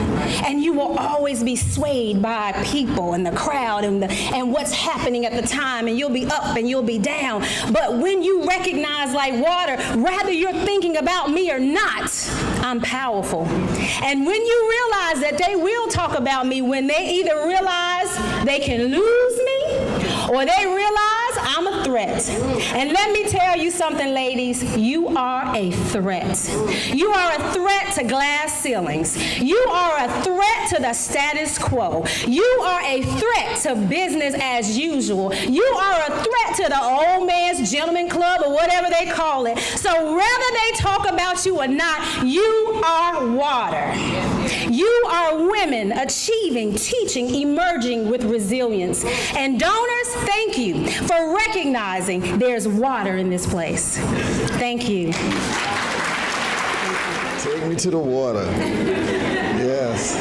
[0.46, 4.72] And you will always be swayed by people and the crowd and, the, and what's
[4.72, 7.44] happening at the time, and you'll be up and you'll be down.
[7.72, 12.10] But when you recognize, like water, whether you're thinking about me or not,
[12.62, 13.44] I'm powerful.
[14.02, 18.60] And when you realize that they will talk about me when they either realize they
[18.60, 19.64] can lose me
[20.30, 22.28] or they realize I'm a threat.
[22.74, 24.62] And let me tell you something, ladies.
[24.76, 26.50] You are a threat.
[26.92, 29.16] You are a threat to glass ceilings.
[29.40, 32.04] You are a threat to the status quo.
[32.26, 35.34] You are a threat to business as usual.
[35.34, 39.58] You are a threat to the old man's gentleman club or whatever they call it.
[39.58, 43.92] So whether they talk about you or not, you are water.
[44.70, 49.04] You are women achieving, teaching, emerging with resilience.
[49.34, 53.96] And donors, thank you for recognizing there's water in this place.
[54.58, 55.12] Thank you.
[57.40, 58.44] Take me to the water.
[59.64, 60.14] Yes.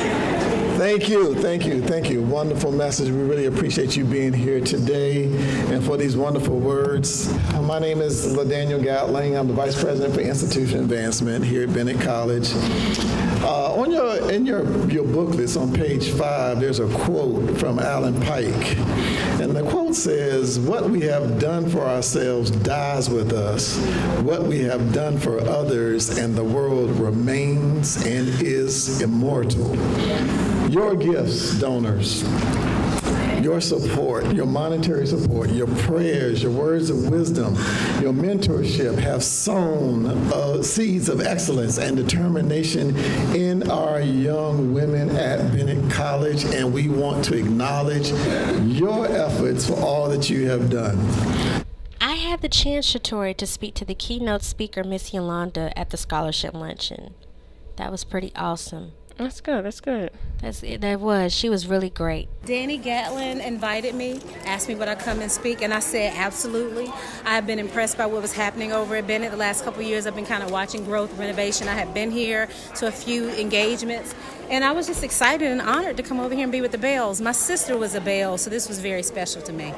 [0.77, 2.21] Thank you, thank you, thank you.
[2.21, 3.09] Wonderful message.
[3.09, 5.25] We really appreciate you being here today
[5.73, 7.31] and for these wonderful words.
[7.61, 9.37] My name is LaDaniel Gatling.
[9.37, 12.49] I'm the Vice President for Institution Advancement here at Bennett College.
[13.43, 18.19] Uh, on your in your your booklets on page five, there's a quote from Alan
[18.21, 18.77] Pike,
[19.41, 23.77] and the quote says, "What we have done for ourselves dies with us.
[24.21, 29.75] What we have done for others and the world remains and is immortal."
[30.69, 32.23] Your gifts, donors,
[33.43, 37.53] your support, your monetary support, your prayers, your words of wisdom,
[38.01, 42.95] your mentorship have sown uh, seeds of excellence and determination
[43.35, 48.11] in our young women at Bennett College, and we want to acknowledge
[48.61, 50.97] your efforts for all that you have done.
[51.99, 55.97] I had the chance, Shatori, to speak to the keynote speaker, Miss Yolanda, at the
[55.97, 57.13] scholarship luncheon.
[57.75, 58.93] That was pretty awesome.
[59.17, 59.63] That's good.
[59.63, 60.11] That's good.
[60.41, 60.81] That's it.
[60.81, 61.31] that was.
[61.33, 62.27] She was really great.
[62.45, 66.87] Danny Gatlin invited me, asked me would I come and speak, and I said absolutely.
[67.23, 70.05] I have been impressed by what was happening over at Bennett the last couple years.
[70.05, 71.67] I've been kind of watching growth, renovation.
[71.67, 74.13] I have been here to a few engagements,
[74.49, 76.77] and I was just excited and honored to come over here and be with the
[76.77, 77.21] Belles.
[77.21, 79.73] My sister was a Belle, so this was very special to me.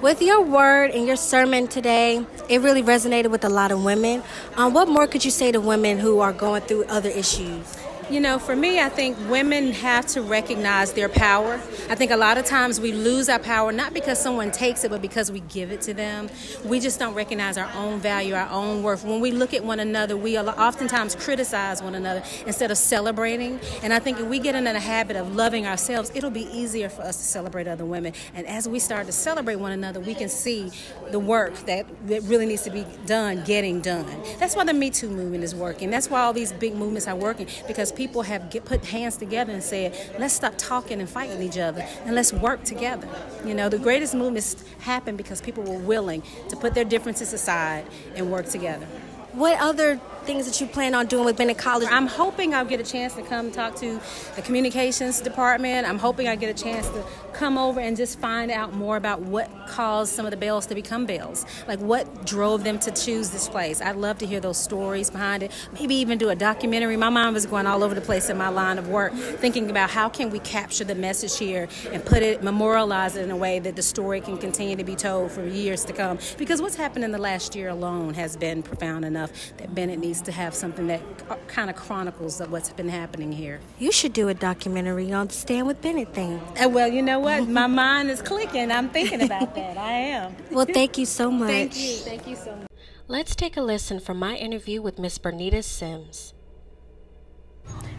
[0.00, 4.22] With your word and your sermon today, it really resonated with a lot of women.
[4.56, 7.76] Um, what more could you say to women who are going through other issues?
[8.08, 11.54] You know, for me, I think women have to recognize their power.
[11.90, 14.92] I think a lot of times we lose our power not because someone takes it,
[14.92, 16.30] but because we give it to them.
[16.64, 19.04] We just don't recognize our own value, our own worth.
[19.04, 23.58] When we look at one another, we oftentimes criticize one another instead of celebrating.
[23.82, 26.88] And I think if we get into a habit of loving ourselves, it'll be easier
[26.88, 28.12] for us to celebrate other women.
[28.36, 30.70] And as we start to celebrate one another, we can see
[31.10, 34.06] the work that, that really needs to be done getting done.
[34.38, 35.90] That's why the Me Too movement is working.
[35.90, 39.52] That's why all these big movements are working because people have get, put hands together
[39.52, 43.08] and said, let's stop talking and fighting each other and let's work together.
[43.44, 47.86] You know, the greatest movements happen because people were willing to put their differences aside
[48.14, 48.86] and work together.
[49.32, 51.88] What other things that you plan on doing with Bennett College?
[51.90, 54.00] I'm hoping I'll get a chance to come talk to
[54.34, 55.88] the communications department.
[55.88, 59.20] I'm hoping I get a chance to come over and just find out more about
[59.20, 61.46] what caused some of the belles to become belles.
[61.68, 63.80] Like what drove them to choose this place.
[63.80, 65.52] I'd love to hear those stories behind it.
[65.72, 66.96] Maybe even do a documentary.
[66.96, 69.90] My mind was going all over the place in my line of work, thinking about
[69.90, 73.58] how can we capture the message here and put it, memorialize it in a way
[73.60, 76.18] that the story can continue to be told for years to come.
[76.38, 80.15] Because what's happened in the last year alone has been profound enough that Bennett needs
[80.22, 81.00] to have something that
[81.48, 83.60] kind of chronicles of what's been happening here.
[83.78, 86.40] You should do a documentary on the Stand with Bennett thing.
[86.62, 87.48] Uh, well, you know what?
[87.48, 88.70] My mind is clicking.
[88.70, 89.76] I'm thinking about that.
[89.76, 90.36] I am.
[90.50, 91.48] Well, thank you so much.
[91.48, 91.96] Thank you.
[91.96, 92.68] Thank you so much.
[93.08, 96.32] Let's take a listen from my interview with Miss Bernita Sims.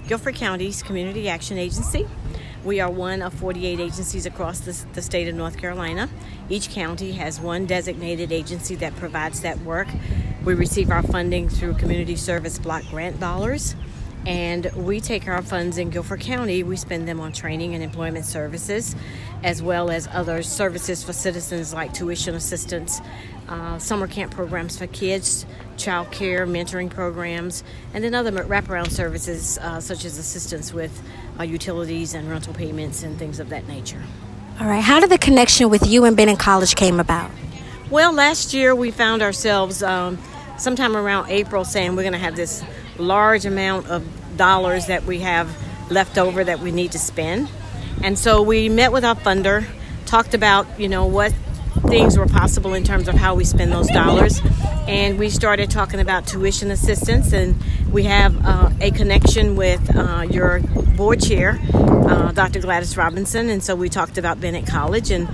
[0.07, 2.07] Guilford County's Community Action Agency.
[2.67, 6.09] We are one of 48 agencies across the, the, state of North Carolina.
[6.49, 9.87] Each county has one designated agency that provides that work.
[10.43, 13.73] We receive our funding through Community Service Block Grant dollars
[14.27, 18.25] and we take our funds in Guilford County, we spend them on training and employment
[18.25, 18.93] services,
[19.41, 22.99] as well as other services for citizens like tuition assistance,
[23.47, 25.45] uh, summer camp programs for kids,
[25.77, 27.63] child care, mentoring programs,
[27.93, 31.01] and then other wraparound services uh, such as assistance with
[31.39, 34.03] uh, utilities and rental payments and things of that nature.
[34.59, 37.31] All right, how did the connection with you and Ben Bennett College came about?
[37.89, 40.17] Well, last year we found ourselves um,
[40.57, 42.61] sometime around April saying we're going to have this
[42.97, 44.03] large amount of
[44.37, 45.49] dollars that we have
[45.91, 47.49] left over that we need to spend.
[48.03, 49.65] And so we met with our funder,
[50.05, 51.33] talked about, you know, what
[51.87, 54.41] things were possible in terms of how we spend those dollars.
[54.87, 57.61] And we started talking about tuition assistance, and
[57.91, 60.59] we have uh, a connection with uh, your
[60.95, 62.61] board chair, uh, Dr.
[62.61, 63.49] Gladys Robinson.
[63.49, 65.27] And so we talked about Bennett College, and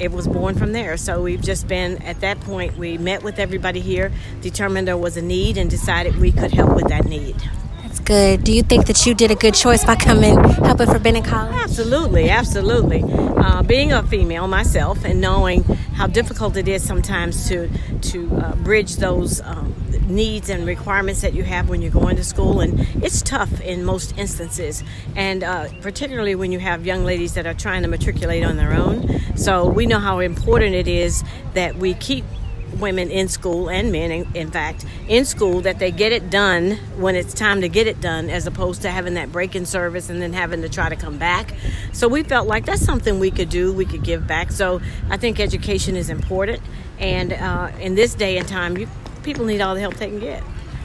[0.00, 0.96] it was born from there.
[0.96, 5.16] So we've just been at that point, we met with everybody here, determined there was
[5.16, 7.36] a need, and decided we could help with that need.
[8.12, 8.44] Good.
[8.44, 11.54] Do you think that you did a good choice by coming helping for Bennett College?
[11.54, 13.02] Absolutely, absolutely.
[13.02, 15.62] Uh, being a female myself and knowing
[15.94, 17.70] how difficult it is sometimes to
[18.10, 19.74] to uh, bridge those um,
[20.08, 23.82] needs and requirements that you have when you're going to school, and it's tough in
[23.82, 24.84] most instances,
[25.16, 28.74] and uh, particularly when you have young ladies that are trying to matriculate on their
[28.74, 29.08] own.
[29.36, 32.26] So we know how important it is that we keep
[32.78, 36.72] women in school and men, in, in, fact, in school that they get it done
[36.96, 40.08] when it's time to get it done, as opposed to having that break in service
[40.10, 41.54] and then having to try to come back.
[41.92, 44.50] So we felt like that's something we could do, we could give back.
[44.52, 46.62] So I think education is important,
[46.98, 48.88] and uh, in this day and time, you,
[49.22, 50.42] people need all the help they can get.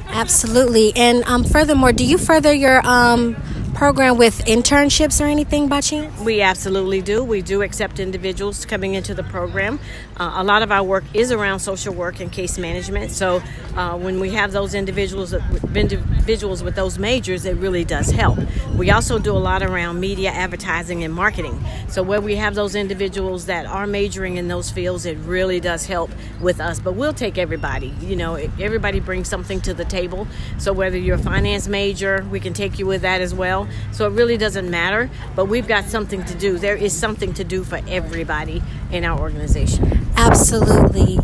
[0.10, 3.36] Absolutely, and um, furthermore, do you further your um,
[3.78, 6.20] program with internships or anything by chance?
[6.22, 7.24] We absolutely do.
[7.24, 9.80] We do accept individuals coming into the program.
[10.20, 13.12] Uh, a lot of our work is around social work and case management.
[13.12, 13.40] So
[13.76, 15.32] uh, when we have those individuals,
[15.76, 18.40] individuals with those majors, it really does help.
[18.76, 21.64] We also do a lot around media, advertising, and marketing.
[21.88, 25.86] So where we have those individuals that are majoring in those fields, it really does
[25.86, 26.10] help
[26.42, 26.80] with us.
[26.80, 27.94] But we'll take everybody.
[28.02, 30.28] You know, everybody brings something to the table.
[30.58, 34.08] So whether you're a finance major, we can take you with that as well So
[34.08, 36.58] it really doesn't matter, but we've got something to do.
[36.58, 38.62] There is something to do for everybody
[38.92, 40.08] in our organization.
[40.16, 41.20] Absolutely.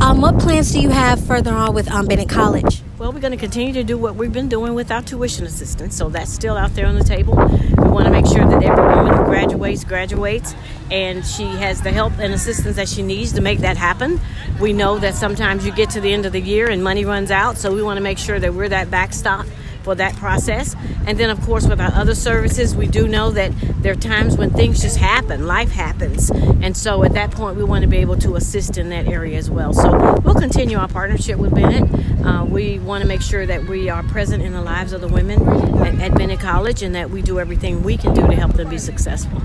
[0.00, 2.82] Um, what plans do you have further on with um, Bennett College?
[2.98, 5.94] Well, we're going to continue to do what we've been doing with our tuition assistance.
[5.94, 7.34] So that's still out there on the table.
[7.34, 10.54] We want to make sure that every woman who graduates graduates
[10.90, 14.18] and she has the help and assistance that she needs to make that happen.
[14.62, 17.30] We know that sometimes you get to the end of the year and money runs
[17.30, 19.44] out, so we want to make sure that we're that backstop
[19.86, 20.74] for that process.
[21.06, 24.36] And then, of course, with our other services, we do know that there are times
[24.36, 26.28] when things just happen, life happens.
[26.60, 29.38] And so at that point, we want to be able to assist in that area
[29.38, 29.72] as well.
[29.72, 31.88] So we'll continue our partnership with Bennett.
[32.26, 35.08] Uh, we want to make sure that we are present in the lives of the
[35.08, 35.40] women
[35.86, 38.68] at, at Bennett College and that we do everything we can do to help them
[38.68, 39.38] be successful.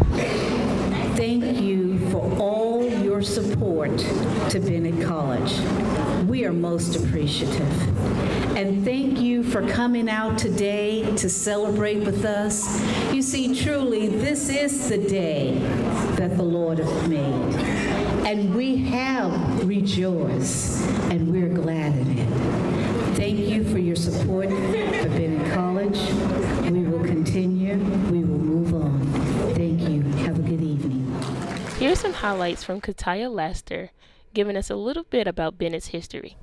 [1.15, 3.95] Thank you for all your support
[4.49, 5.51] to Bennett College.
[6.31, 7.97] We are most appreciative.
[8.55, 12.81] And thank you for coming out today to celebrate with us.
[13.13, 15.55] You see, truly, this is the day
[16.15, 17.55] that the Lord hath made.
[18.25, 23.15] And we have rejoiced, and we're glad in it.
[23.17, 25.99] Thank you for your support for Bennett College.
[26.71, 27.75] We will continue.
[28.09, 29.05] We will move on.
[29.55, 30.03] Thank you.
[30.23, 31.13] Have a good evening.
[31.77, 33.89] Here's some highlights from Kataya Lester,
[34.33, 36.37] giving us a little bit about Bennett's history.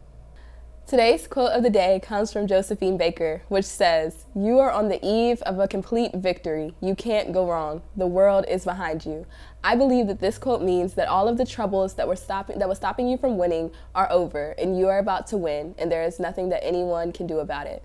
[0.88, 4.98] Today's quote of the day comes from Josephine Baker, which says, You are on the
[5.06, 6.74] eve of a complete victory.
[6.80, 7.82] You can't go wrong.
[7.94, 9.26] The world is behind you.
[9.62, 12.70] I believe that this quote means that all of the troubles that were stopping that
[12.70, 16.04] was stopping you from winning are over and you are about to win and there
[16.04, 17.82] is nothing that anyone can do about it.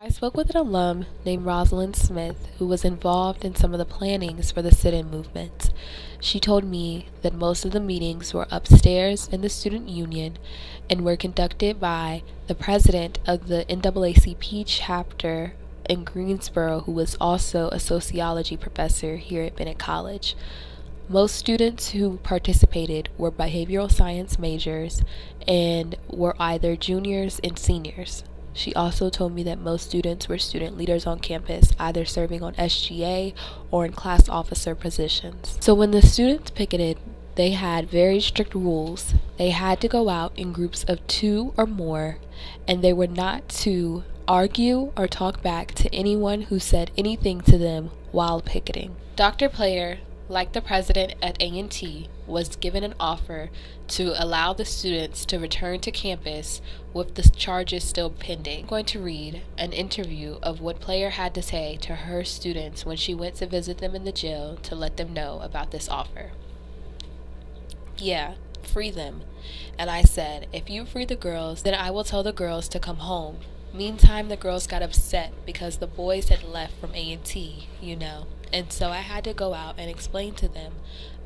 [0.00, 3.84] I spoke with an alum named Rosalind Smith who was involved in some of the
[3.84, 5.72] plannings for the sit in movement.
[6.20, 10.38] She told me that most of the meetings were upstairs in the student union
[10.88, 15.54] and were conducted by the president of the NAACP chapter
[15.90, 20.36] in Greensboro, who was also a sociology professor here at Bennett College.
[21.08, 25.02] Most students who participated were behavioral science majors
[25.48, 28.22] and were either juniors and seniors.
[28.58, 32.54] She also told me that most students were student leaders on campus, either serving on
[32.54, 33.32] SGA
[33.70, 35.56] or in class officer positions.
[35.60, 36.98] So when the students picketed,
[37.36, 39.14] they had very strict rules.
[39.36, 42.18] They had to go out in groups of two or more,
[42.66, 47.58] and they were not to argue or talk back to anyone who said anything to
[47.58, 48.96] them while picketing.
[49.14, 49.48] Dr.
[49.48, 53.50] Player, like the president at A&T, was given an offer
[53.88, 56.60] to allow the students to return to campus
[56.92, 58.64] with the charges still pending.
[58.64, 62.84] I'm going to read an interview of what Player had to say to her students
[62.84, 65.88] when she went to visit them in the jail to let them know about this
[65.88, 66.32] offer.
[67.96, 69.22] Yeah, free them.
[69.78, 72.78] And I said, if you free the girls, then I will tell the girls to
[72.78, 73.38] come home.
[73.72, 78.26] Meantime, the girls got upset because the boys had left from A&T, you know.
[78.52, 80.72] And so I had to go out and explain to them.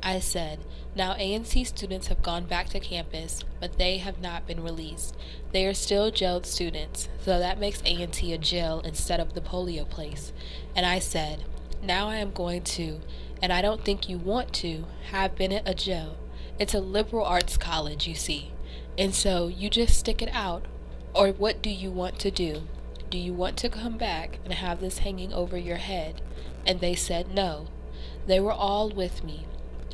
[0.01, 0.59] I said,
[0.95, 5.15] now A&T students have gone back to campus, but they have not been released.
[5.53, 9.89] They are still jailed students, so that makes A&T a jail instead of the polio
[9.89, 10.33] place.
[10.75, 11.45] And I said,
[11.81, 12.99] now I am going to,
[13.41, 16.17] and I don't think you want to, have Bennett a jail.
[16.59, 18.51] It's a liberal arts college, you see.
[18.97, 20.65] And so you just stick it out.
[21.13, 22.63] Or what do you want to do?
[23.13, 26.23] Do you want to come back and have this hanging over your head?
[26.65, 27.67] And they said no.
[28.25, 29.45] They were all with me.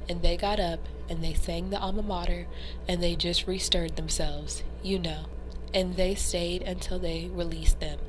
[0.07, 2.47] And they got up and they sang the alma mater
[2.87, 5.25] and they just restirred themselves, you know.
[5.73, 7.99] And they stayed until they released them.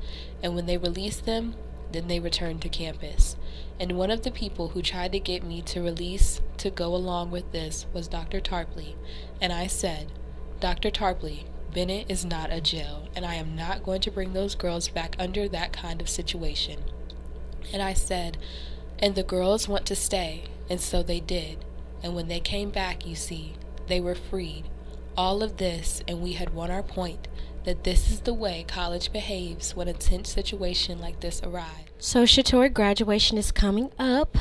[0.41, 1.55] And when they released them,
[1.91, 3.35] then they returned to campus.
[3.81, 7.31] And one of the people who tried to get me to release to go along
[7.31, 8.39] with this was Dr.
[8.39, 8.95] Tarpley.
[9.41, 10.13] And I said,
[10.61, 10.89] Dr.
[10.89, 14.89] Tarpley, Bennett is not a jail, and I am not going to bring those girls
[14.89, 16.79] back under that kind of situation.
[17.73, 18.37] And I said,
[18.99, 21.63] and the girls want to stay, and so they did.
[22.03, 23.53] And when they came back, you see,
[23.87, 24.65] they were freed.
[25.15, 27.27] All of this, and we had won our point
[27.63, 31.91] that this is the way college behaves when a tense situation like this arrives.
[31.99, 34.37] So, Shatori, graduation is coming up.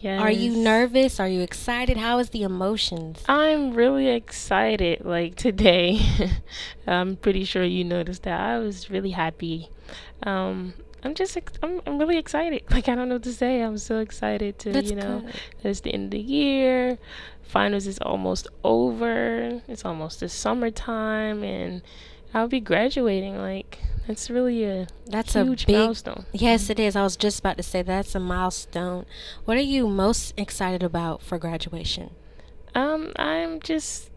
[0.00, 0.20] Yes.
[0.20, 1.18] Are you nervous?
[1.18, 1.96] Are you excited?
[1.96, 3.22] How is the emotions?
[3.28, 5.04] I'm really excited.
[5.04, 6.00] Like today,
[6.86, 9.70] I'm pretty sure you noticed that I was really happy.
[10.22, 12.62] Um, I'm just I'm I'm really excited.
[12.70, 13.60] Like I don't know what to say.
[13.60, 15.32] I'm so excited to That's you know good.
[15.62, 16.98] that it's the end of the year.
[17.42, 19.60] Finals is almost over.
[19.66, 21.82] It's almost the summertime, and
[22.34, 23.36] I'll be graduating.
[23.38, 26.26] Like that's really a That's huge a big milestone.
[26.32, 26.96] Yes, it is.
[26.96, 29.06] I was just about to say that's a milestone.
[29.44, 32.10] What are you most excited about for graduation?
[32.74, 34.10] Um, I'm just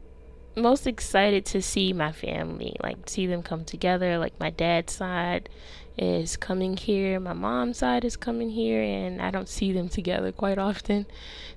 [0.56, 4.18] most excited to see my family, like see them come together.
[4.18, 5.50] Like my dad's side
[5.98, 10.32] is coming here, my mom's side is coming here, and I don't see them together
[10.32, 11.06] quite often.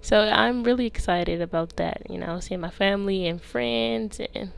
[0.00, 4.52] So I'm really excited about that, you know, seeing my family and friends and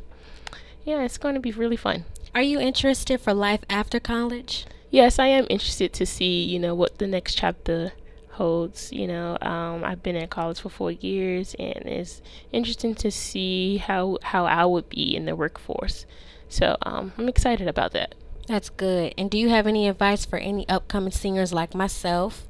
[0.87, 2.05] yeah, it's going to be really fun.
[2.35, 4.67] Are you interested for life after college?
[4.91, 7.93] Yes, I am interested to see, you know, what the next chapter
[8.31, 8.93] holds.
[8.93, 12.23] You know, um, I've been in college for four years, and it's
[12.53, 16.07] interesting to see how how I would be in the workforce.
[16.49, 18.15] So um, I'm excited about that.
[18.47, 19.13] That's good.
[19.19, 22.47] And do you have any advice for any upcoming singers like myself?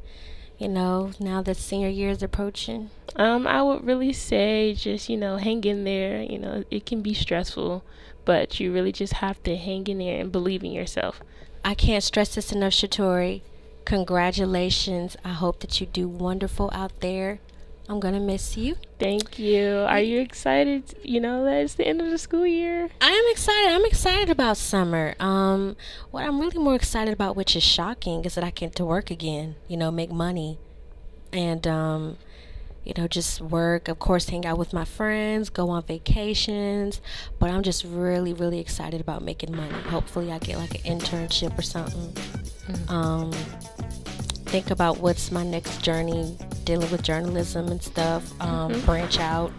[0.58, 2.90] You know, now that senior year is approaching.
[3.14, 6.22] Um, I would really say just you know hang in there.
[6.22, 7.82] You know, it can be stressful,
[8.26, 11.22] but you really just have to hang in there and believe in yourself.
[11.64, 13.40] I can't stress this enough, Shatori.
[13.86, 15.16] Congratulations.
[15.24, 17.38] I hope that you do wonderful out there.
[17.88, 18.76] I'm going to miss you.
[18.98, 19.84] Thank you.
[19.88, 20.94] Are you excited?
[21.04, 22.90] You know, that it's the end of the school year.
[23.00, 23.70] I am excited.
[23.70, 25.14] I'm excited about summer.
[25.20, 25.76] Um,
[26.10, 29.10] what I'm really more excited about, which is shocking, is that I get to work
[29.10, 30.58] again, you know, make money.
[31.32, 32.16] And, um,
[32.86, 37.00] you know, just work, of course, hang out with my friends, go on vacations.
[37.40, 39.74] But I'm just really, really excited about making money.
[39.88, 42.12] Hopefully, I get like an internship or something.
[42.12, 42.90] Mm-hmm.
[42.90, 43.32] Um,
[44.46, 48.32] think about what's my next journey dealing with journalism and stuff.
[48.40, 48.86] Um, mm-hmm.
[48.86, 49.52] Branch out,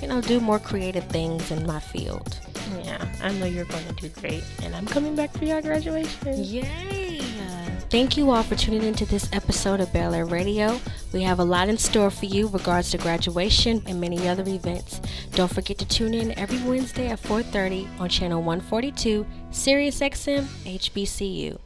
[0.00, 2.38] you know, do more creative things in my field.
[2.82, 4.44] Yeah, I know you're going to do great.
[4.62, 6.44] And I'm coming back for your graduation.
[6.44, 7.20] Yay!
[7.90, 10.80] Thank you all for tuning into this episode of Bel Air Radio.
[11.12, 15.00] We have a lot in store for you regards to graduation and many other events.
[15.32, 21.58] Don't forget to tune in every Wednesday at 4:30 on channel 142 Sirius XM HBCU.